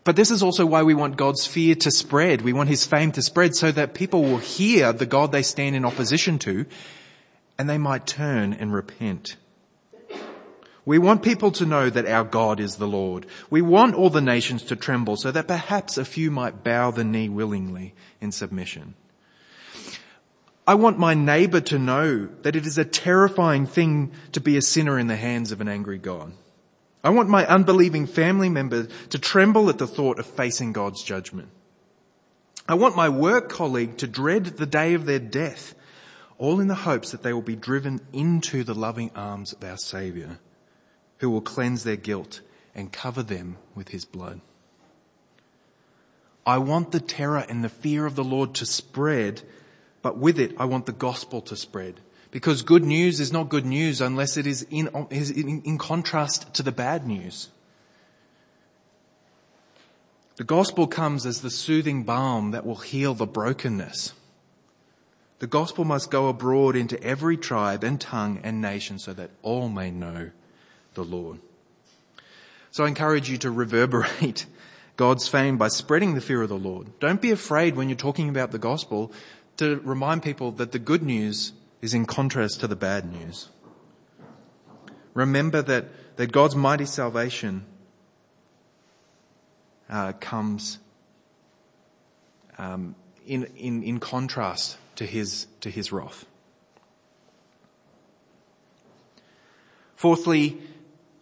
But 0.07 0.15
this 0.15 0.31
is 0.31 0.41
also 0.41 0.65
why 0.65 0.83
we 0.83 0.93
want 0.93 1.17
God's 1.17 1.45
fear 1.45 1.75
to 1.75 1.91
spread. 1.91 2.41
We 2.41 2.53
want 2.53 2.69
his 2.69 2.85
fame 2.85 3.11
to 3.11 3.21
spread 3.21 3.57
so 3.57 3.73
that 3.73 3.93
people 3.93 4.21
will 4.21 4.37
hear 4.37 4.93
the 4.93 5.05
God 5.05 5.33
they 5.33 5.43
stand 5.43 5.75
in 5.75 5.83
opposition 5.83 6.39
to 6.39 6.65
and 7.59 7.69
they 7.69 7.77
might 7.77 8.07
turn 8.07 8.53
and 8.53 8.73
repent. 8.73 9.35
We 10.85 10.97
want 10.97 11.23
people 11.23 11.51
to 11.51 11.65
know 11.65 11.89
that 11.89 12.05
our 12.05 12.23
God 12.23 12.61
is 12.61 12.77
the 12.77 12.87
Lord. 12.87 13.25
We 13.49 13.61
want 13.61 13.95
all 13.95 14.09
the 14.09 14.21
nations 14.21 14.63
to 14.63 14.77
tremble 14.77 15.17
so 15.17 15.29
that 15.29 15.45
perhaps 15.45 15.97
a 15.97 16.05
few 16.05 16.31
might 16.31 16.63
bow 16.63 16.91
the 16.91 17.03
knee 17.03 17.27
willingly 17.27 17.93
in 18.21 18.31
submission. 18.31 18.93
I 20.65 20.75
want 20.75 20.97
my 20.97 21.15
neighbor 21.15 21.59
to 21.59 21.77
know 21.77 22.29
that 22.43 22.55
it 22.55 22.65
is 22.65 22.77
a 22.77 22.85
terrifying 22.85 23.65
thing 23.65 24.13
to 24.31 24.39
be 24.39 24.55
a 24.55 24.61
sinner 24.61 24.97
in 24.97 25.07
the 25.07 25.17
hands 25.17 25.51
of 25.51 25.59
an 25.59 25.67
angry 25.67 25.97
God. 25.97 26.31
I 27.03 27.09
want 27.09 27.29
my 27.29 27.45
unbelieving 27.45 28.07
family 28.07 28.49
member 28.49 28.87
to 29.09 29.19
tremble 29.19 29.69
at 29.69 29.77
the 29.77 29.87
thought 29.87 30.19
of 30.19 30.25
facing 30.25 30.73
God's 30.73 31.03
judgment. 31.03 31.49
I 32.67 32.73
want 32.73 32.95
my 32.95 33.07
work 33.07 33.49
colleague 33.49 33.97
to 33.97 34.07
dread 34.07 34.45
the 34.45 34.65
day 34.65 34.93
of 34.93 35.05
their 35.05 35.19
death, 35.19 35.73
all 36.37 36.59
in 36.59 36.67
the 36.67 36.75
hopes 36.75 37.11
that 37.11 37.23
they 37.23 37.31
will 37.31 37.41
be 37.41 37.55
driven 37.55 38.01
into 38.11 38.63
the 38.63 38.75
loving 38.75 39.11
arms 39.15 39.53
of 39.53 39.63
our 39.63 39.77
Savior 39.77 40.39
who 41.19 41.29
will 41.29 41.41
cleanse 41.41 41.83
their 41.83 41.95
guilt 41.95 42.41
and 42.75 42.91
cover 42.91 43.23
them 43.23 43.57
with 43.75 43.89
his 43.89 44.05
blood. 44.05 44.41
I 46.45 46.59
want 46.59 46.91
the 46.91 46.99
terror 46.99 47.45
and 47.49 47.63
the 47.63 47.69
fear 47.69 48.05
of 48.05 48.15
the 48.15 48.23
Lord 48.23 48.53
to 48.55 48.65
spread, 48.65 49.41
but 50.01 50.17
with 50.17 50.39
it 50.39 50.55
I 50.57 50.65
want 50.65 50.85
the 50.85 50.91
gospel 50.91 51.41
to 51.41 51.55
spread. 51.55 51.99
Because 52.31 52.61
good 52.61 52.83
news 52.83 53.19
is 53.19 53.31
not 53.31 53.49
good 53.49 53.65
news 53.65 54.01
unless 54.01 54.37
it 54.37 54.45
is 54.45 54.65
in, 54.69 54.89
is 55.09 55.31
in, 55.31 55.61
in 55.61 55.77
contrast 55.77 56.53
to 56.55 56.63
the 56.63 56.71
bad 56.71 57.07
news. 57.07 57.49
The 60.35 60.43
gospel 60.43 60.87
comes 60.87 61.25
as 61.25 61.41
the 61.41 61.49
soothing 61.49 62.03
balm 62.03 62.51
that 62.51 62.65
will 62.65 62.75
heal 62.75 63.13
the 63.13 63.25
brokenness. 63.25 64.13
The 65.39 65.47
gospel 65.47 65.83
must 65.83 66.11
go 66.11 66.27
abroad 66.27 66.75
into 66.75 67.01
every 67.01 67.37
tribe 67.37 67.83
and 67.83 67.99
tongue 67.99 68.39
and 68.43 68.61
nation 68.61 68.99
so 68.99 69.13
that 69.13 69.31
all 69.41 69.69
may 69.69 69.89
know 69.89 70.31
the 70.95 71.03
Lord. 71.03 71.39
So 72.71 72.83
I 72.83 72.87
encourage 72.87 73.29
you 73.29 73.37
to 73.39 73.51
reverberate 73.51 74.45
God's 74.97 75.27
fame 75.27 75.57
by 75.57 75.69
spreading 75.69 76.15
the 76.15 76.21
fear 76.21 76.41
of 76.41 76.49
the 76.49 76.57
Lord. 76.57 76.99
Don't 76.99 77.21
be 77.21 77.31
afraid 77.31 77.75
when 77.75 77.87
you're 77.87 77.95
talking 77.95 78.29
about 78.29 78.51
the 78.51 78.59
gospel 78.59 79.11
to 79.57 79.79
remind 79.83 80.23
people 80.23 80.51
that 80.53 80.71
the 80.71 80.79
good 80.79 81.03
news 81.03 81.53
is 81.81 81.93
in 81.93 82.05
contrast 82.05 82.59
to 82.61 82.67
the 82.67 82.75
bad 82.75 83.11
news. 83.11 83.49
Remember 85.13 85.61
that, 85.61 86.17
that 86.17 86.31
God's 86.31 86.55
mighty 86.55 86.85
salvation 86.85 87.65
uh, 89.89 90.13
comes 90.13 90.79
um, 92.57 92.95
in, 93.25 93.45
in, 93.55 93.83
in 93.83 93.99
contrast 93.99 94.77
to 94.95 95.05
his, 95.05 95.47
to 95.61 95.69
his 95.69 95.91
wrath. 95.91 96.25
Fourthly, 99.95 100.57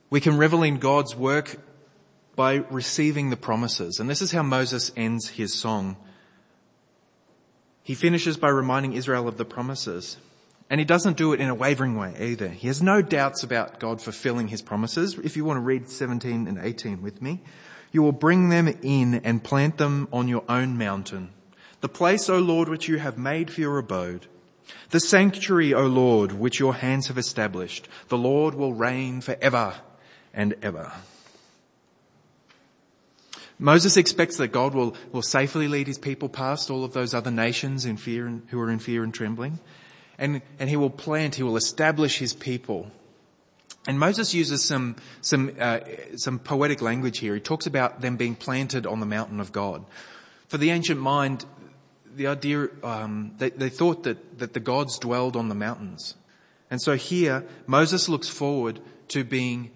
we 0.09 0.19
can 0.19 0.37
revel 0.37 0.63
in 0.63 0.77
God's 0.77 1.15
work 1.15 1.57
by 2.35 2.55
receiving 2.69 3.29
the 3.29 3.37
promises. 3.37 3.99
And 3.99 4.09
this 4.09 4.21
is 4.21 4.31
how 4.31 4.43
Moses 4.43 4.91
ends 4.97 5.29
his 5.29 5.53
song. 5.53 5.95
He 7.83 7.95
finishes 7.95 8.35
by 8.35 8.49
reminding 8.49 8.93
Israel 8.93 9.27
of 9.27 9.37
the 9.37 9.45
promises. 9.45 10.17
And 10.69 10.79
he 10.79 10.85
doesn't 10.85 11.17
do 11.17 11.33
it 11.33 11.39
in 11.39 11.49
a 11.49 11.55
wavering 11.55 11.95
way 11.95 12.15
either. 12.19 12.47
He 12.47 12.67
has 12.67 12.81
no 12.81 13.01
doubts 13.01 13.43
about 13.43 13.79
God 13.79 14.01
fulfilling 14.01 14.47
his 14.47 14.61
promises. 14.61 15.17
If 15.23 15.37
you 15.37 15.45
want 15.45 15.57
to 15.57 15.61
read 15.61 15.89
17 15.89 16.47
and 16.47 16.57
18 16.57 17.01
with 17.01 17.21
me, 17.21 17.41
you 17.91 18.01
will 18.01 18.11
bring 18.11 18.49
them 18.49 18.67
in 18.81 19.15
and 19.23 19.43
plant 19.43 19.77
them 19.77 20.07
on 20.11 20.27
your 20.27 20.43
own 20.49 20.77
mountain. 20.77 21.29
The 21.81 21.89
place, 21.89 22.29
O 22.29 22.39
Lord, 22.39 22.67
which 22.67 22.87
you 22.87 22.97
have 22.97 23.17
made 23.17 23.51
for 23.51 23.61
your 23.61 23.77
abode. 23.77 24.25
The 24.89 24.99
sanctuary, 24.99 25.73
O 25.73 25.85
Lord, 25.85 26.31
which 26.31 26.59
your 26.59 26.73
hands 26.73 27.07
have 27.07 27.17
established. 27.17 27.87
The 28.07 28.17
Lord 28.17 28.55
will 28.55 28.73
reign 28.73 29.21
forever 29.21 29.75
and 30.33 30.55
ever. 30.63 30.91
Moses 33.57 33.95
expects 33.95 34.37
that 34.37 34.49
God 34.49 34.73
will, 34.73 34.95
will 35.11 35.21
safely 35.21 35.67
lead 35.67 35.87
his 35.87 35.97
people 35.97 36.27
past 36.27 36.69
all 36.69 36.83
of 36.83 36.93
those 36.93 37.13
other 37.13 37.31
nations 37.31 37.85
in 37.85 37.97
fear 37.97 38.25
and, 38.27 38.45
who 38.49 38.59
are 38.59 38.69
in 38.69 38.79
fear 38.79 39.03
and 39.03 39.13
trembling. 39.13 39.59
And, 40.17 40.41
and 40.59 40.69
he 40.69 40.77
will 40.77 40.89
plant, 40.89 41.35
he 41.35 41.43
will 41.43 41.57
establish 41.57 42.17
his 42.19 42.33
people. 42.33 42.91
And 43.87 43.99
Moses 43.99 44.33
uses 44.33 44.63
some, 44.63 44.95
some, 45.21 45.51
uh, 45.59 45.79
some 46.15 46.39
poetic 46.39 46.81
language 46.81 47.19
here. 47.19 47.35
He 47.35 47.39
talks 47.41 47.67
about 47.67 48.01
them 48.01 48.17
being 48.17 48.35
planted 48.35 48.87
on 48.87 48.99
the 48.99 49.05
mountain 49.05 49.39
of 49.39 49.51
God. 49.51 49.85
For 50.47 50.57
the 50.57 50.71
ancient 50.71 50.99
mind, 50.99 51.45
the 52.15 52.27
idea, 52.27 52.69
um, 52.83 53.33
they, 53.37 53.49
they 53.49 53.69
thought 53.69 54.03
that, 54.03 54.39
that 54.39 54.53
the 54.53 54.59
gods 54.59 54.97
dwelled 54.97 55.35
on 55.35 55.49
the 55.49 55.55
mountains. 55.55 56.15
And 56.71 56.81
so 56.81 56.95
here, 56.95 57.45
Moses 57.67 58.09
looks 58.09 58.29
forward 58.29 58.79
to 59.09 59.23
being 59.23 59.71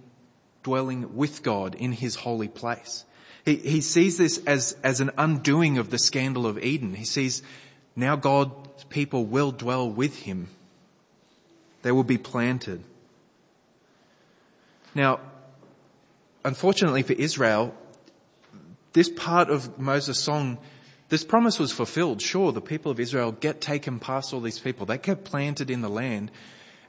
dwelling 0.63 1.15
with 1.15 1.43
God 1.43 1.75
in 1.75 1.91
his 1.91 2.15
holy 2.15 2.47
place. 2.47 3.05
He, 3.45 3.55
he 3.55 3.81
sees 3.81 4.17
this 4.17 4.41
as, 4.45 4.75
as 4.83 5.01
an 5.01 5.11
undoing 5.17 5.77
of 5.77 5.91
the 5.91 5.99
scandal 5.99 6.47
of 6.47 6.57
Eden. 6.63 6.95
He 6.95 7.05
sees 7.05 7.43
now 7.95 8.15
God's 8.15 8.68
people 8.89 9.25
will 9.25 9.51
dwell 9.51 9.89
with 9.89 10.19
him. 10.19 10.49
They 11.81 11.91
will 11.91 12.03
be 12.03 12.17
planted. 12.17 12.83
Now, 14.93 15.19
unfortunately 16.43 17.03
for 17.03 17.13
Israel, 17.13 17.73
this 18.93 19.09
part 19.09 19.49
of 19.49 19.79
Moses' 19.79 20.19
song 20.19 20.57
this 21.09 21.23
promise 21.23 21.57
was 21.57 21.71
fulfilled. 21.71 22.21
Sure, 22.21 22.51
the 22.51 22.61
people 22.61 22.91
of 22.91 22.99
Israel 22.99 23.31
get 23.31 23.61
taken 23.61 23.99
past 23.99 24.31
all 24.31 24.41
these 24.41 24.59
people. 24.59 24.85
They 24.85 24.99
get 24.99 25.25
planted 25.25 25.71
in 25.71 25.81
the 25.81 25.89
land 25.89 26.31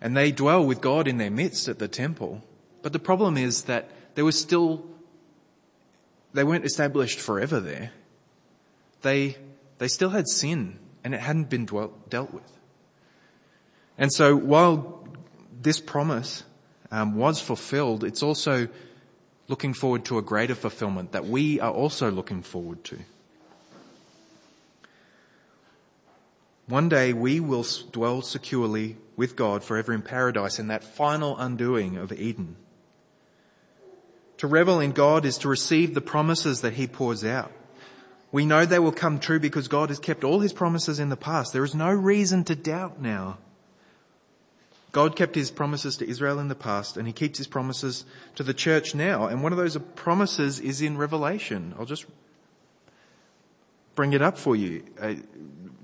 and 0.00 0.14
they 0.14 0.30
dwell 0.30 0.64
with 0.64 0.80
God 0.82 1.08
in 1.08 1.16
their 1.16 1.30
midst 1.30 1.68
at 1.68 1.78
the 1.78 1.88
temple. 1.88 2.42
But 2.82 2.92
the 2.92 2.98
problem 2.98 3.38
is 3.38 3.62
that 3.62 3.90
there 4.14 4.24
was 4.24 4.38
still, 4.38 4.84
they 6.34 6.44
weren't 6.44 6.66
established 6.66 7.18
forever 7.18 7.60
there. 7.60 7.92
They, 9.00 9.38
they 9.78 9.88
still 9.88 10.10
had 10.10 10.28
sin 10.28 10.78
and 11.04 11.14
it 11.14 11.20
hadn't 11.20 11.50
been 11.50 11.66
dwelt, 11.66 12.10
dealt 12.10 12.32
with. 12.32 12.50
And 13.98 14.12
so 14.12 14.34
while 14.36 15.06
this 15.60 15.80
promise 15.80 16.44
um, 16.90 17.16
was 17.16 17.40
fulfilled, 17.40 18.04
it's 18.04 18.22
also 18.22 18.68
looking 19.48 19.74
forward 19.74 20.04
to 20.06 20.18
a 20.18 20.22
greater 20.22 20.54
fulfillment 20.54 21.12
that 21.12 21.26
we 21.26 21.60
are 21.60 21.72
also 21.72 22.10
looking 22.10 22.42
forward 22.42 22.82
to. 22.84 22.98
One 26.66 26.88
day 26.88 27.12
we 27.12 27.40
will 27.40 27.66
dwell 27.90 28.22
securely 28.22 28.96
with 29.16 29.34
God 29.34 29.64
forever 29.64 29.92
in 29.92 30.02
paradise 30.02 30.60
in 30.60 30.68
that 30.68 30.84
final 30.84 31.36
undoing 31.36 31.96
of 31.96 32.12
Eden. 32.12 32.54
To 34.38 34.46
revel 34.46 34.78
in 34.80 34.92
God 34.92 35.24
is 35.24 35.36
to 35.38 35.48
receive 35.48 35.94
the 35.94 36.00
promises 36.00 36.60
that 36.60 36.74
He 36.74 36.86
pours 36.86 37.24
out. 37.24 37.52
We 38.32 38.46
know 38.46 38.64
they 38.64 38.78
will 38.78 38.92
come 38.92 39.18
true 39.18 39.40
because 39.40 39.68
God 39.68 39.88
has 39.88 39.98
kept 39.98 40.24
all 40.24 40.40
His 40.40 40.52
promises 40.52 40.98
in 40.98 41.08
the 41.08 41.16
past. 41.16 41.52
There 41.52 41.64
is 41.64 41.74
no 41.74 41.90
reason 41.90 42.44
to 42.44 42.54
doubt 42.54 43.00
now. 43.00 43.38
God 44.92 45.16
kept 45.16 45.34
His 45.34 45.50
promises 45.50 45.96
to 45.98 46.08
Israel 46.08 46.38
in 46.38 46.48
the 46.48 46.54
past 46.54 46.96
and 46.96 47.06
He 47.06 47.12
keeps 47.12 47.38
His 47.38 47.46
promises 47.46 48.04
to 48.36 48.42
the 48.42 48.54
church 48.54 48.94
now. 48.94 49.26
And 49.26 49.42
one 49.42 49.52
of 49.52 49.58
those 49.58 49.76
promises 49.96 50.60
is 50.60 50.80
in 50.80 50.96
Revelation. 50.96 51.74
I'll 51.78 51.86
just 51.86 52.06
bring 53.94 54.12
it 54.12 54.22
up 54.22 54.38
for 54.38 54.54
you. 54.54 54.84
Uh, 55.00 55.14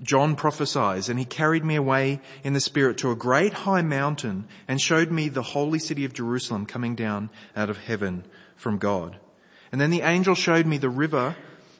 John 0.03 0.35
prophesies, 0.35 1.09
and 1.09 1.17
he 1.17 1.25
carried 1.25 1.65
me 1.65 1.75
away 1.75 2.21
in 2.43 2.53
the 2.53 2.59
spirit 2.59 2.97
to 2.99 3.11
a 3.11 3.15
great 3.15 3.53
high 3.53 3.81
mountain 3.81 4.47
and 4.67 4.79
showed 4.79 5.11
me 5.11 5.27
the 5.27 5.41
holy 5.41 5.79
city 5.79 6.05
of 6.05 6.13
Jerusalem 6.13 6.65
coming 6.65 6.95
down 6.95 7.29
out 7.55 7.69
of 7.69 7.77
heaven 7.77 8.23
from 8.55 8.77
God. 8.77 9.17
And 9.71 9.81
then 9.81 9.89
the 9.89 10.01
angel 10.01 10.35
showed 10.35 10.65
me 10.65 10.77
the 10.77 10.89
river 10.89 11.35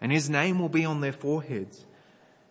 and 0.00 0.10
his 0.10 0.30
name 0.30 0.58
will 0.58 0.68
be 0.68 0.84
on 0.84 1.00
their 1.00 1.12
foreheads, 1.12 1.84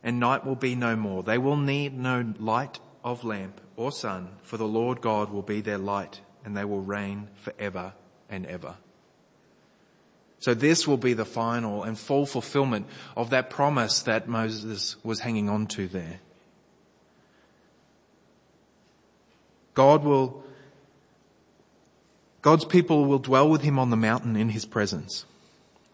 and 0.03 0.19
night 0.19 0.45
will 0.45 0.55
be 0.55 0.75
no 0.75 0.95
more. 0.95 1.23
They 1.23 1.37
will 1.37 1.57
need 1.57 1.97
no 1.97 2.33
light 2.37 2.79
of 3.03 3.23
lamp 3.23 3.59
or 3.75 3.91
sun, 3.91 4.29
for 4.43 4.57
the 4.57 4.67
Lord 4.67 5.01
God 5.01 5.31
will 5.31 5.41
be 5.41 5.61
their 5.61 5.77
light, 5.77 6.21
and 6.45 6.55
they 6.55 6.65
will 6.65 6.81
reign 6.81 7.29
forever 7.35 7.93
and 8.29 8.45
ever. 8.45 8.75
So 10.39 10.53
this 10.53 10.87
will 10.87 10.97
be 10.97 11.13
the 11.13 11.25
final 11.25 11.83
and 11.83 11.97
full 11.97 12.25
fulfillment 12.25 12.87
of 13.17 13.31
that 13.31 13.49
promise 13.49 14.03
that 14.03 14.27
Moses 14.27 14.95
was 15.03 15.19
hanging 15.19 15.49
on 15.49 15.67
to 15.67 15.87
there. 15.87 16.21
God 19.73 20.03
will, 20.03 20.43
God's 22.41 22.65
people 22.65 23.05
will 23.05 23.19
dwell 23.19 23.49
with 23.49 23.61
him 23.61 23.79
on 23.79 23.89
the 23.89 23.97
mountain 23.97 24.35
in 24.35 24.49
his 24.49 24.65
presence 24.65 25.25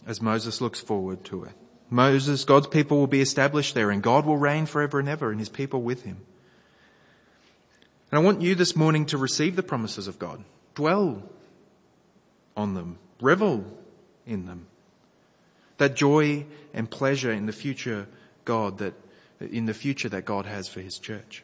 as 0.06 0.22
Moses 0.22 0.62
looks 0.62 0.80
forward 0.80 1.24
to 1.26 1.44
it. 1.44 1.54
Moses, 1.90 2.44
God's 2.44 2.68
people 2.68 2.98
will 2.98 3.08
be 3.08 3.22
established 3.22 3.76
there 3.76 3.92
and 3.92 4.02
God 4.02 4.26
will 4.26 4.38
reign 4.38 4.66
forever 4.66 5.00
and 5.00 5.08
ever 5.08 5.32
and 5.32 5.40
his 5.40 5.50
people 5.50 5.82
with 5.82 6.04
him. 6.04 6.18
And 8.12 8.20
I 8.20 8.24
want 8.24 8.42
you 8.42 8.56
this 8.56 8.76
morning 8.76 9.06
to 9.08 9.18
receive 9.18 9.56
the 9.56 9.64
promises 9.64 10.08
of 10.08 10.20
God. 10.20 10.44
Dwell 10.74 11.24
on 12.56 12.74
them. 12.74 12.98
Revel 13.22 13.66
in 14.26 14.46
them. 14.46 14.68
That 15.78 15.96
joy 15.96 16.46
and 16.74 16.90
pleasure 16.90 17.32
in 17.32 17.46
the 17.46 17.54
future 17.54 18.08
God 18.46 18.78
that, 18.78 18.94
in 19.40 19.66
the 19.66 19.74
future 19.74 20.10
that 20.10 20.26
God 20.26 20.46
has 20.46 20.68
for 20.68 20.82
his 20.82 21.00
church. 21.00 21.44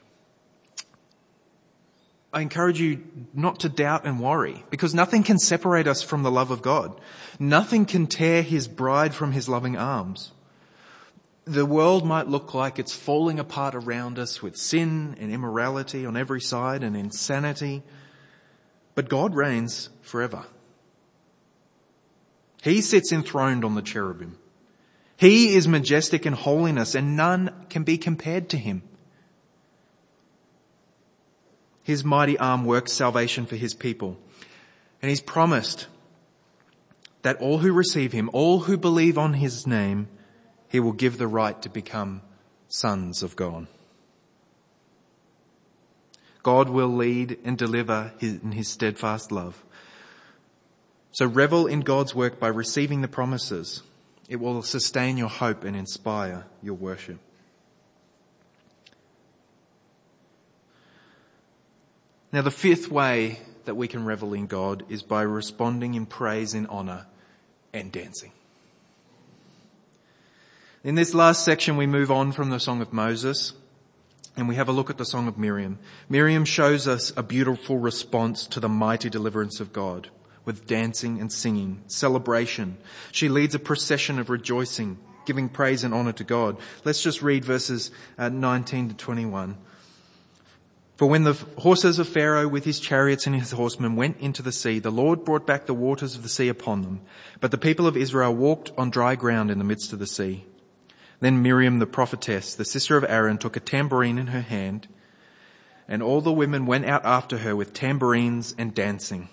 I 2.34 2.42
encourage 2.42 2.80
you 2.80 3.04
not 3.34 3.60
to 3.62 3.70
doubt 3.70 4.06
and 4.06 4.20
worry 4.20 4.64
because 4.70 4.94
nothing 4.94 5.24
can 5.24 5.38
separate 5.38 5.88
us 5.88 6.02
from 6.02 6.24
the 6.24 6.32
love 6.32 6.50
of 6.50 6.62
God. 6.62 7.00
Nothing 7.40 7.86
can 7.86 8.08
tear 8.08 8.42
his 8.42 8.68
bride 8.70 9.14
from 9.14 9.34
his 9.34 9.50
loving 9.50 9.76
arms. 9.76 10.32
The 11.44 11.66
world 11.66 12.06
might 12.06 12.28
look 12.28 12.54
like 12.54 12.80
it's 12.80 12.96
falling 12.96 13.40
apart 13.40 13.76
around 13.76 14.18
us 14.18 14.42
with 14.42 14.56
sin 14.56 15.18
and 15.20 15.32
immorality 15.32 16.06
on 16.06 16.16
every 16.16 16.40
side 16.40 16.84
and 16.84 16.96
insanity, 16.96 17.84
but 18.96 19.10
God 19.10 19.36
reigns 19.36 19.90
forever. 20.02 20.46
He 22.62 22.82
sits 22.82 23.12
enthroned 23.12 23.66
on 23.66 23.76
the 23.76 23.82
cherubim. 23.82 24.38
He 25.18 25.56
is 25.56 25.68
majestic 25.68 26.26
in 26.26 26.34
holiness 26.34 26.96
and 26.96 27.18
none 27.18 27.66
can 27.70 27.84
be 27.84 27.98
compared 27.98 28.50
to 28.50 28.58
him. 28.58 28.84
His 31.84 32.04
mighty 32.04 32.38
arm 32.38 32.66
works 32.66 32.94
salvation 32.94 33.46
for 33.46 33.56
his 33.56 33.74
people. 33.74 34.18
And 35.02 35.10
he's 35.10 35.22
promised 35.22 35.88
that 37.24 37.38
all 37.38 37.60
who 37.60 37.72
receive 37.72 38.12
him, 38.12 38.30
all 38.34 38.62
who 38.62 38.78
believe 38.78 39.18
on 39.18 39.34
his 39.34 39.66
name, 39.66 40.08
he 40.70 40.80
will 40.80 40.94
give 40.94 41.18
the 41.18 41.28
right 41.28 41.62
to 41.62 41.70
become 41.70 42.22
sons 42.68 43.24
of 43.24 43.36
God. 43.36 43.68
God 46.44 46.70
will 46.70 46.88
lead 46.88 47.38
and 47.44 47.58
deliver 47.58 48.14
in 48.20 48.54
his 48.54 48.68
steadfast 48.68 49.32
love. 49.32 49.64
So 51.12 51.28
revel 51.28 51.68
in 51.68 51.82
God's 51.82 52.16
work 52.16 52.40
by 52.40 52.48
receiving 52.48 53.02
the 53.02 53.08
promises. 53.08 53.84
It 54.30 54.38
will 54.38 54.64
sustain 54.64 55.18
your 55.18 55.30
hope 55.30 55.64
and 55.64 55.76
inspire 55.76 56.46
your 56.64 56.76
worship. 56.76 57.20
Now 62.32 62.42
the 62.42 62.52
fifth 62.52 62.90
way 62.90 63.40
that 63.66 63.76
we 63.76 63.88
can 63.88 64.06
revel 64.06 64.34
in 64.34 64.48
God 64.48 64.84
is 64.90 65.04
by 65.04 65.22
responding 65.22 65.96
in 65.96 66.06
praise 66.06 66.54
and 66.54 66.68
honor 66.68 67.06
and 67.74 67.92
dancing. 67.92 68.32
In 70.84 70.96
this 70.96 71.14
last 71.14 71.44
section 71.44 71.78
we 71.78 71.88
move 71.88 72.10
on 72.10 72.32
from 72.32 72.50
the 72.50 72.60
Song 72.60 72.82
of 72.82 72.94
Moses 72.94 73.54
and 74.38 74.48
we 74.48 74.56
have 74.56 74.70
a 74.70 74.72
look 74.72 74.90
at 74.90 74.98
the 74.98 75.06
Song 75.06 75.28
of 75.28 75.38
Miriam. 75.38 75.78
Miriam 76.08 76.46
shows 76.46 76.88
us 76.88 77.12
a 77.18 77.24
beautiful 77.24 77.78
response 77.78 78.48
to 78.48 78.62
the 78.62 78.70
mighty 78.70 79.10
deliverance 79.10 79.60
of 79.60 79.74
God 79.74 80.10
with 80.46 80.66
dancing 80.66 81.20
and 81.20 81.32
singing, 81.32 81.84
celebration. 81.88 82.78
She 83.12 83.30
leads 83.30 83.56
a 83.56 83.60
procession 83.60 84.20
of 84.20 84.30
rejoicing, 84.30 84.98
giving 85.26 85.50
praise 85.50 85.84
and 85.84 85.94
honor 85.94 86.14
to 86.14 86.24
God. 86.24 86.58
Let's 86.86 87.04
just 87.04 87.22
read 87.22 87.44
verses 87.44 87.92
uh, 88.18 88.30
19 88.30 88.90
to 88.90 88.96
21. 88.96 89.58
For 91.02 91.10
when 91.10 91.24
the 91.24 91.34
horses 91.58 91.98
of 91.98 92.08
Pharaoh 92.08 92.48
with 92.48 92.64
his 92.64 92.80
chariots 92.80 93.26
and 93.26 93.36
his 93.36 93.50
horsemen 93.50 93.96
went 93.96 94.20
into 94.20 94.44
the 94.44 94.52
sea, 94.52 94.78
the 94.78 94.92
Lord 94.92 95.26
brought 95.26 95.48
back 95.48 95.66
the 95.66 95.74
waters 95.74 96.16
of 96.16 96.22
the 96.22 96.30
sea 96.30 96.48
upon 96.48 96.84
them. 96.84 97.02
But 97.40 97.50
the 97.50 97.58
people 97.58 97.88
of 97.88 97.98
Israel 97.98 98.36
walked 98.36 98.72
on 98.78 98.92
dry 98.92 99.16
ground 99.16 99.50
in 99.50 99.58
the 99.58 99.64
midst 99.64 99.94
of 99.94 99.98
the 99.98 100.06
sea. 100.06 100.46
Then 101.20 101.42
Miriam 101.42 101.80
the 101.80 101.88
prophetess, 101.88 102.54
the 102.54 102.66
sister 102.66 102.98
of 102.98 103.06
Aaron, 103.06 103.40
took 103.40 103.58
a 103.58 103.60
tambourine 103.60 104.20
in 104.20 104.28
her 104.28 104.42
hand, 104.42 104.88
and 105.88 106.04
all 106.04 106.22
the 106.22 106.32
women 106.32 106.68
went 106.68 106.86
out 106.86 107.04
after 107.04 107.40
her 107.40 107.56
with 107.56 107.74
tambourines 107.74 108.54
and 108.56 108.76
dancing. 108.76 109.28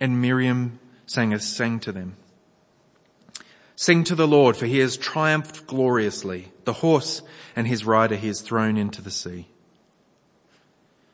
And 0.00 0.20
Miriam 0.20 0.80
sang, 1.06 1.32
a, 1.32 1.40
sang 1.40 1.80
to 1.80 1.92
them. 1.92 2.16
Sing 3.74 4.04
to 4.04 4.14
the 4.14 4.28
Lord, 4.28 4.58
for 4.58 4.66
he 4.66 4.80
has 4.80 4.98
triumphed 4.98 5.66
gloriously. 5.66 6.52
The 6.66 6.74
horse 6.74 7.22
and 7.56 7.66
his 7.66 7.86
rider 7.86 8.16
he 8.16 8.26
has 8.26 8.42
thrown 8.42 8.76
into 8.76 9.00
the 9.00 9.10
sea. 9.10 9.46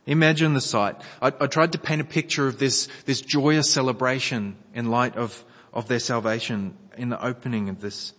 Imagine 0.09 0.55
the 0.55 0.63
sight. 0.63 0.97
I, 1.21 1.27
I, 1.39 1.47
tried 1.49 1.73
to 1.73 1.79
paint 1.79 2.01
a 2.01 2.05
picture 2.05 2.47
of 2.47 2.59
this, 2.59 2.89
this 3.05 3.21
joyous 3.21 3.71
celebration 3.71 4.57
in 4.73 4.91
light 4.91 5.17
of, 5.17 5.45
of 5.71 5.87
their 5.87 5.99
salvation 5.99 6.79
in 6.97 7.11
the 7.11 7.23
opening 7.23 7.69
of 7.69 7.83
this. 7.83 8.15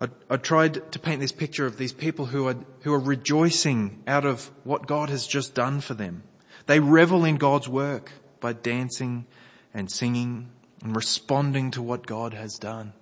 I, 0.00 0.08
I 0.30 0.38
tried 0.38 0.90
to 0.92 0.98
paint 0.98 1.20
this 1.20 1.30
picture 1.30 1.66
of 1.66 1.76
these 1.76 1.92
people 1.92 2.24
who 2.24 2.48
are, 2.48 2.56
who 2.84 2.94
are 2.94 2.98
rejoicing 2.98 4.02
out 4.06 4.24
of 4.24 4.50
what 4.64 4.86
God 4.86 5.10
has 5.10 5.26
just 5.26 5.54
done 5.54 5.82
for 5.82 5.92
them. 5.92 6.22
They 6.64 6.80
revel 6.80 7.26
in 7.26 7.36
God's 7.36 7.68
work 7.68 8.10
by 8.40 8.54
dancing 8.54 9.26
and 9.74 9.92
singing 9.92 10.48
and 10.82 10.96
responding 10.96 11.70
to 11.72 11.82
what 11.82 12.06
God 12.06 12.32
has 12.32 12.54
done. 12.54 12.94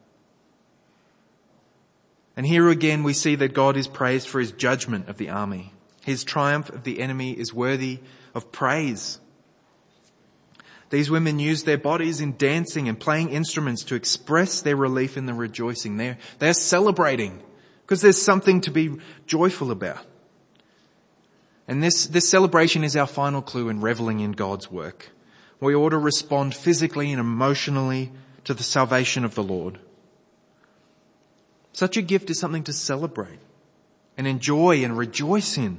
And 2.37 2.47
here 2.47 2.69
again 2.69 3.05
we 3.05 3.13
see 3.13 3.37
that 3.37 3.55
God 3.55 3.77
is 3.77 3.87
praised 3.87 4.27
for 4.27 4.41
his 4.41 4.51
judgment 4.51 5.09
of 5.09 5.19
the 5.19 5.31
army. 5.31 5.73
His 6.05 6.25
triumph 6.25 6.71
of 6.71 6.85
the 6.85 7.01
enemy 7.01 7.33
is 7.33 7.55
worthy 7.55 8.01
of 8.35 8.53
praise. 8.53 9.21
These 10.91 11.11
women 11.11 11.39
use 11.39 11.65
their 11.65 11.79
bodies 11.79 12.21
in 12.21 12.37
dancing 12.37 12.89
and 12.89 12.99
playing 12.99 13.31
instruments 13.31 13.85
to 13.85 13.95
express 13.95 14.61
their 14.61 14.77
relief 14.77 15.17
in 15.17 15.27
the 15.27 15.35
rejoicing. 15.35 15.97
They're, 15.97 16.19
they're 16.39 16.55
celebrating 16.55 17.43
because 17.83 18.03
there's 18.03 18.21
something 18.21 18.61
to 18.63 18.71
be 18.71 18.97
joyful 19.27 19.71
about. 19.71 20.05
And 21.67 21.83
this, 21.83 22.07
this 22.07 22.29
celebration 22.29 22.85
is 22.85 22.97
our 22.97 23.07
final 23.07 23.41
clue 23.41 23.69
in 23.69 23.81
reveling 23.81 24.21
in 24.21 24.33
God's 24.33 24.71
work 24.71 25.13
we 25.63 25.77
ought 25.77 25.91
to 25.91 25.99
respond 25.99 26.55
physically 26.57 27.13
and 27.13 27.21
emotionally 27.21 28.11
to 28.43 28.53
the 28.53 28.65
salvation 28.65 29.25
of 29.25 29.37
the 29.37 29.45
Lord. 29.45 29.79
Such 31.73 31.97
a 31.97 32.03
gift 32.03 32.31
is 32.31 32.41
something 32.41 32.65
to 32.65 32.73
celebrate 32.73 33.39
and 34.19 34.27
enjoy 34.27 34.83
and 34.83 34.99
rejoice 34.99 35.57
in. 35.57 35.79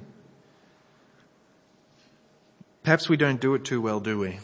Perhaps 2.83 3.09
we 3.09 3.17
don't 3.17 3.39
do 3.39 3.55
it 3.55 3.65
too 3.65 3.81
well, 3.81 3.99
do 3.99 4.19
we? 4.19 4.39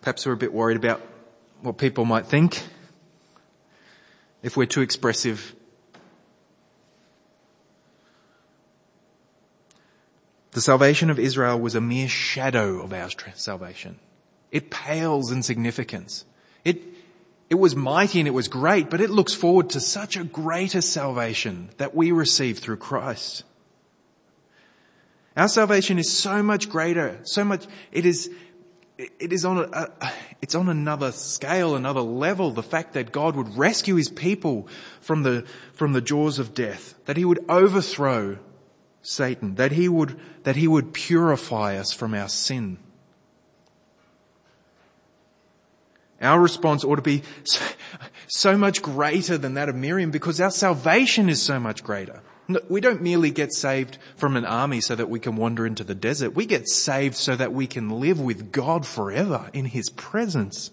Perhaps 0.00 0.24
we're 0.24 0.32
a 0.32 0.36
bit 0.36 0.52
worried 0.52 0.76
about 0.76 1.00
what 1.62 1.78
people 1.78 2.04
might 2.04 2.26
think. 2.26 2.62
If 4.42 4.56
we're 4.56 4.66
too 4.66 4.82
expressive 4.82 5.54
The 10.56 10.62
salvation 10.62 11.10
of 11.10 11.18
Israel 11.18 11.60
was 11.60 11.74
a 11.74 11.82
mere 11.82 12.08
shadow 12.08 12.80
of 12.80 12.94
our 12.94 13.10
salvation. 13.34 13.98
It 14.50 14.70
pales 14.70 15.30
in 15.30 15.42
significance. 15.42 16.24
It, 16.64 16.82
it 17.50 17.56
was 17.56 17.76
mighty 17.76 18.20
and 18.20 18.26
it 18.26 18.30
was 18.30 18.48
great, 18.48 18.88
but 18.88 19.02
it 19.02 19.10
looks 19.10 19.34
forward 19.34 19.68
to 19.70 19.80
such 19.80 20.16
a 20.16 20.24
greater 20.24 20.80
salvation 20.80 21.68
that 21.76 21.94
we 21.94 22.10
receive 22.10 22.58
through 22.58 22.78
Christ. 22.78 23.44
Our 25.36 25.48
salvation 25.48 25.98
is 25.98 26.10
so 26.10 26.42
much 26.42 26.70
greater, 26.70 27.18
so 27.24 27.44
much, 27.44 27.66
it 27.92 28.06
is, 28.06 28.30
it 28.96 29.32
is 29.32 29.44
on 29.44 29.68
a, 29.70 29.88
it's 30.40 30.54
on 30.54 30.68
another 30.70 31.12
scale, 31.12 31.76
another 31.76 32.00
level. 32.00 32.50
The 32.50 32.62
fact 32.62 32.94
that 32.94 33.12
God 33.12 33.36
would 33.36 33.56
rescue 33.56 33.96
his 33.96 34.08
people 34.08 34.66
from 35.00 35.22
the, 35.24 35.44
from 35.74 35.92
the 35.92 36.00
jaws 36.00 36.38
of 36.38 36.54
death, 36.54 36.94
that 37.04 37.18
he 37.18 37.24
would 37.24 37.44
overthrow 37.50 38.38
Satan, 39.02 39.56
that 39.56 39.72
he 39.72 39.88
would, 39.88 40.18
that 40.44 40.56
he 40.56 40.66
would 40.66 40.94
purify 40.94 41.76
us 41.76 41.92
from 41.92 42.14
our 42.14 42.28
sin. 42.28 42.78
Our 46.20 46.40
response 46.40 46.82
ought 46.82 46.96
to 46.96 47.02
be 47.02 47.22
so, 47.44 47.64
so, 48.26 48.56
much 48.56 48.80
greater 48.80 49.36
than 49.36 49.54
that 49.54 49.68
of 49.68 49.76
Miriam 49.76 50.10
because 50.10 50.40
our 50.40 50.50
salvation 50.50 51.28
is 51.28 51.42
so 51.42 51.60
much 51.60 51.84
greater. 51.84 52.22
We 52.68 52.80
don't 52.80 53.02
merely 53.02 53.30
get 53.30 53.52
saved 53.52 53.98
from 54.16 54.36
an 54.36 54.44
army 54.44 54.80
so 54.80 54.94
that 54.94 55.10
we 55.10 55.18
can 55.18 55.36
wander 55.36 55.66
into 55.66 55.84
the 55.84 55.94
desert. 55.94 56.34
We 56.34 56.46
get 56.46 56.68
saved 56.68 57.16
so 57.16 57.34
that 57.34 57.52
we 57.52 57.66
can 57.66 58.00
live 58.00 58.20
with 58.20 58.52
God 58.52 58.86
forever 58.86 59.50
in 59.52 59.64
His 59.64 59.90
presence. 59.90 60.70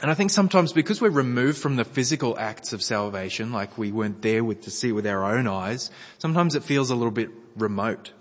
And 0.00 0.10
I 0.10 0.14
think 0.14 0.30
sometimes 0.30 0.72
because 0.72 1.00
we're 1.00 1.10
removed 1.10 1.58
from 1.58 1.76
the 1.76 1.84
physical 1.84 2.38
acts 2.38 2.72
of 2.72 2.82
salvation, 2.82 3.52
like 3.52 3.78
we 3.78 3.92
weren't 3.92 4.22
there 4.22 4.42
with, 4.42 4.62
to 4.62 4.70
see 4.70 4.92
with 4.92 5.06
our 5.06 5.24
own 5.24 5.46
eyes, 5.46 5.90
sometimes 6.18 6.54
it 6.54 6.62
feels 6.62 6.90
a 6.90 6.94
little 6.94 7.10
bit 7.10 7.30
remote. 7.56 8.12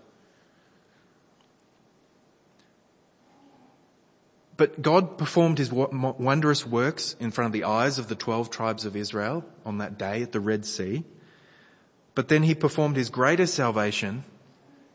But 4.64 4.82
God 4.82 5.18
performed 5.18 5.58
his 5.58 5.74
wondrous 5.74 6.66
works 6.66 7.18
in 7.20 7.32
front 7.32 7.48
of 7.48 7.52
the 7.52 7.66
eyes 7.66 8.00
of 8.00 8.08
the 8.08 8.16
12 8.16 8.50
tribes 8.50 8.86
of 8.86 8.96
Israel 8.96 9.44
on 9.66 9.80
that 9.80 9.98
day 9.98 10.22
at 10.24 10.32
the 10.32 10.40
Red 10.40 10.66
Sea. 10.66 11.04
But 12.16 12.30
then 12.30 12.44
he 12.44 12.56
performed 12.56 12.96
his 12.96 13.10
greatest 13.10 13.56
salvation 13.56 14.24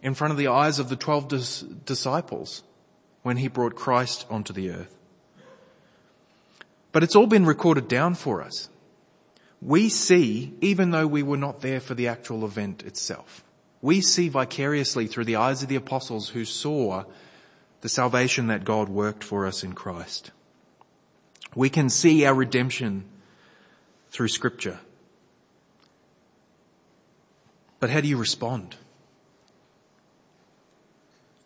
in 0.03 0.15
front 0.15 0.31
of 0.31 0.39
the 0.39 0.49
eyes 0.49 0.79
of 0.79 0.89
the 0.89 0.97
12 0.97 1.29
dis- 1.29 1.61
disciples 1.85 2.63
when 3.21 3.37
he 3.37 3.49
brought 3.49 3.75
Christ 3.75 4.25
onto 4.31 4.55
the 4.55 4.71
earth. 4.71 4.97
But 6.91 7.03
it's 7.03 7.15
all 7.15 7.27
been 7.27 7.45
recorded 7.45 7.89
down 7.89 8.15
for 8.15 8.41
us. 8.41 8.71
We 9.61 9.91
see, 9.91 10.55
even 10.63 10.93
though 10.93 11.07
we 11.07 11.23
were 11.23 11.37
not 11.37 11.61
there 11.61 11.81
for 11.81 11.93
the 11.93 12.09
actual 12.09 12.47
event 12.47 12.85
itself, 12.85 13.45
we 13.83 14.01
see 14.01 14.31
vicariously 14.31 15.09
through 15.09 15.27
the 15.27 15.37
eyes 15.37 15.63
of 15.63 15.69
the 15.69 15.77
apostles 15.77 16.31
who 16.31 16.47
saw 16.47 17.05
the 17.81 17.89
salvation 17.89 18.49
that 18.49 18.65
God 18.65 18.89
worked 18.89 19.23
for 19.23 19.47
us 19.47 19.63
in 19.63 19.73
Christ. 19.73 20.31
We 21.55 21.71
can 21.71 21.89
see 21.89 22.25
our 22.25 22.35
redemption 22.35 23.05
through 24.11 24.29
scripture. 24.29 24.79
But 27.81 27.91
how 27.91 28.01
do 28.01 28.09
you 28.09 28.17
respond? 28.17 28.77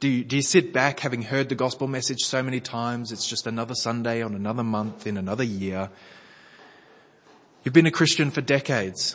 Do 0.00 0.08
you, 0.08 0.24
do 0.24 0.36
you 0.36 0.42
sit 0.42 0.72
back 0.72 1.00
having 1.00 1.22
heard 1.22 1.48
the 1.48 1.54
gospel 1.54 1.86
message 1.86 2.22
so 2.22 2.42
many 2.42 2.58
times? 2.58 3.12
It's 3.12 3.28
just 3.28 3.46
another 3.46 3.74
Sunday 3.74 4.22
on 4.22 4.34
another 4.34 4.64
month 4.64 5.06
in 5.06 5.16
another 5.16 5.44
year. 5.44 5.90
You've 7.62 7.74
been 7.74 7.86
a 7.86 7.92
Christian 7.92 8.30
for 8.30 8.40
decades 8.40 9.14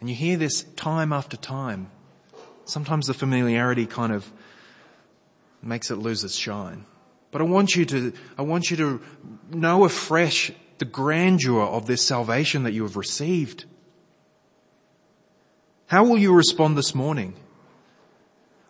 and 0.00 0.08
you 0.08 0.14
hear 0.14 0.36
this 0.36 0.62
time 0.76 1.12
after 1.12 1.36
time. 1.36 1.90
Sometimes 2.64 3.06
the 3.06 3.14
familiarity 3.14 3.84
kind 3.84 4.12
of 4.12 4.30
makes 5.66 5.90
it 5.90 5.96
lose 5.96 6.24
its 6.24 6.36
shine. 6.36 6.84
But 7.30 7.40
I 7.40 7.44
want 7.44 7.74
you 7.74 7.84
to, 7.86 8.12
I 8.38 8.42
want 8.42 8.70
you 8.70 8.76
to 8.76 9.00
know 9.50 9.84
afresh 9.84 10.52
the 10.78 10.84
grandeur 10.84 11.62
of 11.62 11.86
this 11.86 12.02
salvation 12.02 12.62
that 12.64 12.72
you 12.72 12.82
have 12.82 12.96
received. 12.96 13.64
How 15.86 16.04
will 16.04 16.18
you 16.18 16.32
respond 16.32 16.76
this 16.76 16.94
morning? 16.94 17.34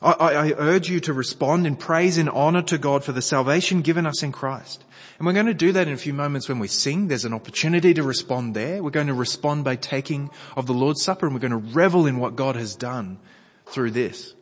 I, 0.02 0.12
I, 0.12 0.32
I 0.32 0.52
urge 0.56 0.88
you 0.88 1.00
to 1.00 1.12
respond 1.12 1.66
in 1.66 1.76
praise 1.76 2.18
and 2.18 2.28
honor 2.28 2.62
to 2.62 2.78
God 2.78 3.04
for 3.04 3.12
the 3.12 3.22
salvation 3.22 3.82
given 3.82 4.06
us 4.06 4.22
in 4.22 4.32
Christ. 4.32 4.84
And 5.18 5.26
we're 5.26 5.32
going 5.32 5.46
to 5.46 5.54
do 5.54 5.72
that 5.72 5.86
in 5.86 5.94
a 5.94 5.98
few 5.98 6.12
moments 6.12 6.48
when 6.48 6.58
we 6.58 6.68
sing. 6.68 7.08
There's 7.08 7.24
an 7.24 7.32
opportunity 7.32 7.94
to 7.94 8.02
respond 8.02 8.54
there. 8.54 8.82
We're 8.82 8.90
going 8.90 9.06
to 9.06 9.14
respond 9.14 9.64
by 9.64 9.76
taking 9.76 10.30
of 10.56 10.66
the 10.66 10.74
Lord's 10.74 11.02
Supper 11.02 11.26
and 11.26 11.34
we're 11.34 11.40
going 11.40 11.50
to 11.52 11.74
revel 11.74 12.06
in 12.06 12.18
what 12.18 12.36
God 12.36 12.56
has 12.56 12.74
done 12.74 13.18
through 13.66 13.92
this. 13.92 14.34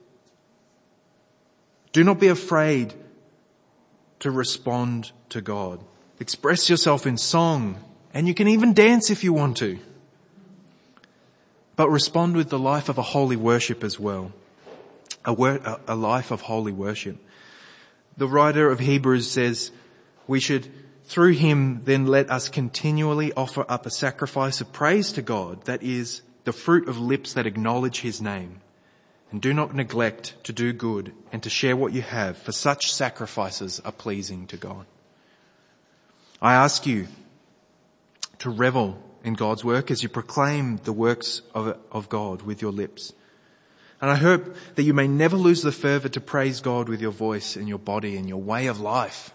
Do 1.92 2.02
not 2.04 2.18
be 2.18 2.28
afraid 2.28 2.94
to 4.20 4.30
respond 4.30 5.12
to 5.30 5.40
God. 5.40 5.80
Express 6.18 6.70
yourself 6.70 7.06
in 7.06 7.18
song 7.18 7.76
and 8.14 8.28
you 8.28 8.34
can 8.34 8.48
even 8.48 8.74
dance 8.74 9.10
if 9.10 9.24
you 9.24 9.32
want 9.32 9.56
to. 9.58 9.78
But 11.76 11.90
respond 11.90 12.36
with 12.36 12.50
the 12.50 12.58
life 12.58 12.88
of 12.88 12.98
a 12.98 13.02
holy 13.02 13.36
worship 13.36 13.82
as 13.82 13.98
well. 13.98 14.32
A, 15.24 15.32
wor- 15.32 15.60
a 15.86 15.94
life 15.94 16.30
of 16.30 16.42
holy 16.42 16.72
worship. 16.72 17.16
The 18.16 18.28
writer 18.28 18.70
of 18.70 18.80
Hebrews 18.80 19.30
says, 19.30 19.70
we 20.26 20.40
should, 20.40 20.70
through 21.04 21.32
him, 21.32 21.82
then 21.84 22.06
let 22.06 22.30
us 22.30 22.48
continually 22.48 23.32
offer 23.32 23.64
up 23.68 23.86
a 23.86 23.90
sacrifice 23.90 24.60
of 24.60 24.72
praise 24.72 25.12
to 25.12 25.22
God, 25.22 25.64
that 25.64 25.82
is, 25.82 26.22
the 26.44 26.52
fruit 26.52 26.88
of 26.88 26.98
lips 26.98 27.32
that 27.34 27.46
acknowledge 27.46 28.00
his 28.00 28.20
name. 28.20 28.60
And 29.32 29.40
do 29.40 29.54
not 29.54 29.74
neglect 29.74 30.34
to 30.44 30.52
do 30.52 30.74
good 30.74 31.14
and 31.32 31.42
to 31.42 31.48
share 31.48 31.74
what 31.74 31.94
you 31.94 32.02
have, 32.02 32.36
for 32.36 32.52
such 32.52 32.92
sacrifices 32.92 33.80
are 33.80 33.90
pleasing 33.90 34.46
to 34.48 34.58
God. 34.58 34.84
I 36.42 36.52
ask 36.52 36.86
you 36.86 37.08
to 38.40 38.50
revel 38.50 39.02
in 39.24 39.32
God's 39.32 39.64
work 39.64 39.90
as 39.90 40.02
you 40.02 40.10
proclaim 40.10 40.76
the 40.84 40.92
works 40.92 41.40
of, 41.54 41.78
of 41.90 42.10
God 42.10 42.42
with 42.42 42.60
your 42.60 42.72
lips. 42.72 43.14
And 44.02 44.10
I 44.10 44.16
hope 44.16 44.54
that 44.74 44.82
you 44.82 44.92
may 44.92 45.08
never 45.08 45.36
lose 45.36 45.62
the 45.62 45.72
fervor 45.72 46.10
to 46.10 46.20
praise 46.20 46.60
God 46.60 46.90
with 46.90 47.00
your 47.00 47.12
voice 47.12 47.56
and 47.56 47.66
your 47.66 47.78
body 47.78 48.18
and 48.18 48.28
your 48.28 48.42
way 48.42 48.66
of 48.66 48.80
life. 48.80 49.32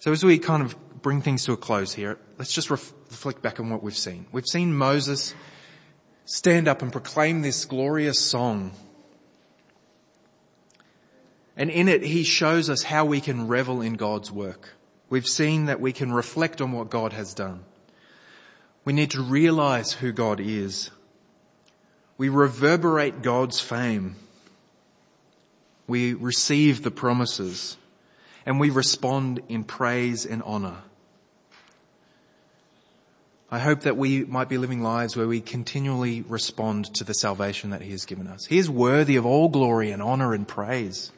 So 0.00 0.12
as 0.12 0.22
we 0.22 0.38
kind 0.38 0.62
of 0.62 0.76
bring 1.00 1.22
things 1.22 1.44
to 1.44 1.52
a 1.52 1.56
close 1.56 1.94
here, 1.94 2.18
let's 2.36 2.52
just 2.52 2.68
ref- 2.68 2.92
reflect 3.08 3.40
back 3.40 3.60
on 3.60 3.70
what 3.70 3.82
we've 3.82 3.96
seen. 3.96 4.26
We've 4.30 4.46
seen 4.46 4.74
Moses 4.74 5.34
stand 6.24 6.68
up 6.68 6.82
and 6.82 6.92
proclaim 6.92 7.42
this 7.42 7.64
glorious 7.64 8.18
song. 8.18 8.72
And 11.56 11.70
in 11.70 11.88
it, 11.88 12.02
he 12.02 12.24
shows 12.24 12.70
us 12.70 12.84
how 12.84 13.04
we 13.04 13.20
can 13.20 13.46
revel 13.48 13.80
in 13.80 13.94
God's 13.94 14.32
work. 14.32 14.70
We've 15.10 15.26
seen 15.26 15.66
that 15.66 15.80
we 15.80 15.92
can 15.92 16.12
reflect 16.12 16.60
on 16.60 16.72
what 16.72 16.88
God 16.88 17.12
has 17.12 17.34
done. 17.34 17.64
We 18.84 18.92
need 18.92 19.10
to 19.10 19.22
realize 19.22 19.92
who 19.92 20.12
God 20.12 20.40
is. 20.40 20.90
We 22.16 22.28
reverberate 22.28 23.22
God's 23.22 23.60
fame. 23.60 24.16
We 25.86 26.14
receive 26.14 26.82
the 26.82 26.90
promises 26.90 27.76
and 28.46 28.58
we 28.58 28.70
respond 28.70 29.40
in 29.48 29.64
praise 29.64 30.24
and 30.24 30.42
honor. 30.42 30.78
I 33.52 33.58
hope 33.58 33.82
that 33.82 33.98
we 33.98 34.24
might 34.24 34.48
be 34.48 34.56
living 34.56 34.82
lives 34.82 35.14
where 35.14 35.28
we 35.28 35.42
continually 35.42 36.22
respond 36.22 36.86
to 36.94 37.04
the 37.04 37.12
salvation 37.12 37.68
that 37.68 37.82
He 37.82 37.90
has 37.90 38.06
given 38.06 38.26
us. 38.26 38.46
He 38.46 38.56
is 38.56 38.70
worthy 38.70 39.16
of 39.16 39.26
all 39.26 39.50
glory 39.50 39.90
and 39.90 40.00
honor 40.00 40.32
and 40.32 40.48
praise. 40.48 41.12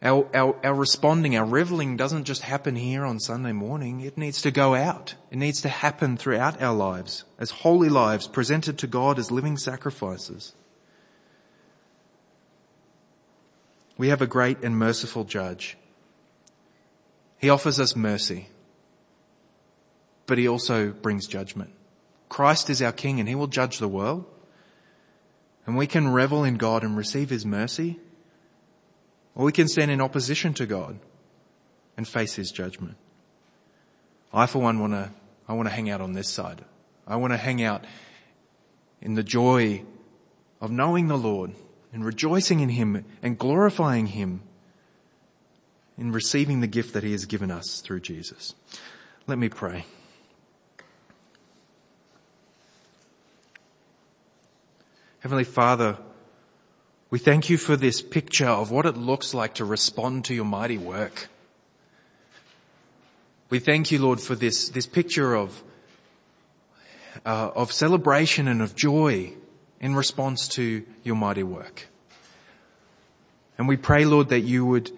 Our, 0.00 0.28
our, 0.32 0.56
our 0.64 0.74
responding, 0.74 1.36
our 1.36 1.44
reveling 1.44 1.96
doesn't 1.96 2.26
just 2.26 2.42
happen 2.42 2.76
here 2.76 3.04
on 3.04 3.18
Sunday 3.18 3.50
morning. 3.50 4.02
It 4.02 4.16
needs 4.16 4.42
to 4.42 4.52
go 4.52 4.76
out. 4.76 5.16
It 5.32 5.36
needs 5.36 5.62
to 5.62 5.68
happen 5.68 6.16
throughout 6.16 6.62
our 6.62 6.76
lives 6.76 7.24
as 7.40 7.50
holy 7.50 7.88
lives 7.88 8.28
presented 8.28 8.78
to 8.78 8.86
God 8.86 9.18
as 9.18 9.32
living 9.32 9.56
sacrifices. 9.56 10.54
We 13.98 14.10
have 14.10 14.22
a 14.22 14.28
great 14.28 14.62
and 14.62 14.78
merciful 14.78 15.24
judge. 15.24 15.76
He 17.38 17.50
offers 17.50 17.80
us 17.80 17.96
mercy, 17.96 18.48
but 20.26 20.38
he 20.38 20.48
also 20.48 20.90
brings 20.90 21.26
judgment. 21.26 21.72
Christ 22.28 22.70
is 22.70 22.82
our 22.82 22.92
king 22.92 23.20
and 23.20 23.28
he 23.28 23.34
will 23.34 23.46
judge 23.46 23.78
the 23.78 23.88
world. 23.88 24.24
And 25.66 25.76
we 25.76 25.86
can 25.86 26.12
revel 26.12 26.44
in 26.44 26.56
God 26.56 26.84
and 26.84 26.96
receive 26.96 27.28
his 27.28 27.44
mercy, 27.44 27.98
or 29.34 29.44
we 29.44 29.52
can 29.52 29.66
stand 29.66 29.90
in 29.90 30.00
opposition 30.00 30.54
to 30.54 30.66
God 30.66 30.98
and 31.96 32.06
face 32.06 32.34
his 32.34 32.52
judgment. 32.52 32.96
I 34.32 34.46
for 34.46 34.60
one 34.60 34.78
want 34.78 34.92
to, 34.92 35.10
I 35.48 35.54
want 35.54 35.68
to 35.68 35.74
hang 35.74 35.90
out 35.90 36.00
on 36.00 36.12
this 36.12 36.28
side. 36.28 36.64
I 37.06 37.16
want 37.16 37.32
to 37.32 37.36
hang 37.36 37.62
out 37.62 37.84
in 39.00 39.14
the 39.14 39.22
joy 39.22 39.82
of 40.60 40.70
knowing 40.70 41.08
the 41.08 41.18
Lord 41.18 41.52
and 41.92 42.04
rejoicing 42.04 42.60
in 42.60 42.68
Him 42.68 43.04
and 43.22 43.38
glorifying 43.38 44.06
Him 44.06 44.42
in 45.96 46.12
receiving 46.12 46.60
the 46.60 46.66
gift 46.66 46.92
that 46.94 47.02
He 47.02 47.12
has 47.12 47.24
given 47.24 47.50
us 47.50 47.80
through 47.80 48.00
Jesus. 48.00 48.54
Let 49.26 49.38
me 49.38 49.48
pray. 49.48 49.86
Heavenly 55.26 55.42
Father, 55.42 55.98
we 57.10 57.18
thank 57.18 57.50
you 57.50 57.58
for 57.58 57.74
this 57.74 58.00
picture 58.00 58.46
of 58.46 58.70
what 58.70 58.86
it 58.86 58.96
looks 58.96 59.34
like 59.34 59.54
to 59.54 59.64
respond 59.64 60.24
to 60.26 60.34
your 60.34 60.44
mighty 60.44 60.78
work. 60.78 61.26
We 63.50 63.58
thank 63.58 63.90
you, 63.90 63.98
Lord, 63.98 64.20
for 64.20 64.36
this, 64.36 64.68
this 64.68 64.86
picture 64.86 65.34
of, 65.34 65.64
uh, 67.24 67.50
of 67.56 67.72
celebration 67.72 68.46
and 68.46 68.62
of 68.62 68.76
joy 68.76 69.32
in 69.80 69.96
response 69.96 70.46
to 70.50 70.84
your 71.02 71.16
mighty 71.16 71.42
work. 71.42 71.88
And 73.58 73.66
we 73.66 73.76
pray, 73.76 74.04
Lord, 74.04 74.28
that 74.28 74.42
you 74.42 74.64
would, 74.64 74.92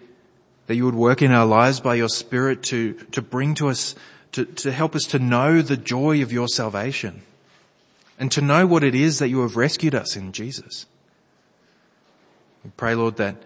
that 0.66 0.76
you 0.76 0.84
would 0.84 0.94
work 0.94 1.22
in 1.22 1.32
our 1.32 1.46
lives 1.46 1.80
by 1.80 1.94
your 1.94 2.10
Spirit 2.10 2.62
to, 2.64 2.92
to 3.12 3.22
bring 3.22 3.54
to 3.54 3.68
us, 3.68 3.94
to, 4.32 4.44
to 4.44 4.72
help 4.72 4.94
us 4.94 5.04
to 5.04 5.18
know 5.18 5.62
the 5.62 5.78
joy 5.78 6.20
of 6.20 6.34
your 6.34 6.48
salvation 6.48 7.22
and 8.18 8.30
to 8.32 8.40
know 8.40 8.66
what 8.66 8.84
it 8.84 8.94
is 8.94 9.18
that 9.18 9.28
you 9.28 9.42
have 9.42 9.56
rescued 9.56 9.94
us 9.94 10.16
in 10.16 10.32
Jesus. 10.32 10.86
We 12.64 12.70
pray, 12.76 12.94
Lord, 12.94 13.16
that 13.16 13.36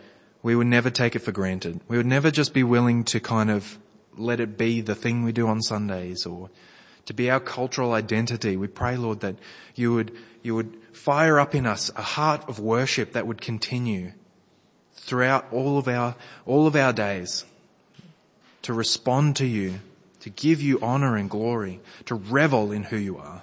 we 0.43 0.57
would 0.57 0.67
never 0.67 0.91
take 0.91 1.15
it 1.15 1.21
for 1.21 1.33
granted. 1.33 1.81
We 1.89 1.97
would 1.97 2.07
never 2.07 2.31
just 2.31 2.55
be 2.55 2.65
willing 2.65 3.05
to 3.05 3.21
kind 3.21 3.51
of 3.51 3.79
let 4.17 4.41
it 4.41 4.59
be 4.59 4.81
the 4.81 4.95
thing 4.95 5.23
we 5.23 5.33
do 5.33 5.47
on 5.47 5.63
Sundays 5.63 6.27
or 6.27 6.51
to 7.07 7.15
be 7.15 7.31
our 7.31 7.41
cultural 7.41 7.93
identity. 7.93 8.57
We 8.57 8.67
pray, 8.67 8.97
Lord, 8.97 9.21
that 9.21 9.37
you 9.75 9.93
would, 9.95 10.13
you 10.43 10.55
would 10.55 10.77
fire 10.93 11.39
up 11.39 11.55
in 11.55 11.67
us 11.67 11.91
a 11.97 12.03
heart 12.03 12.49
of 12.49 12.59
worship 12.59 13.13
that 13.13 13.27
would 13.27 13.41
continue 13.41 14.13
throughout 14.95 15.53
all 15.53 15.79
of 15.79 15.89
our, 15.89 16.17
all 16.47 16.67
of 16.67 16.77
our 16.77 16.93
days 16.93 17.45
to 18.63 18.73
respond 18.73 19.37
to 19.37 19.47
you, 19.47 19.81
to 20.21 20.31
give 20.31 20.63
you 20.63 20.79
honor 20.81 21.17
and 21.17 21.29
glory, 21.29 21.81
to 22.07 22.15
revel 22.15 22.73
in 22.73 22.85
who 22.85 22.97
you 22.97 23.19
are. 23.19 23.43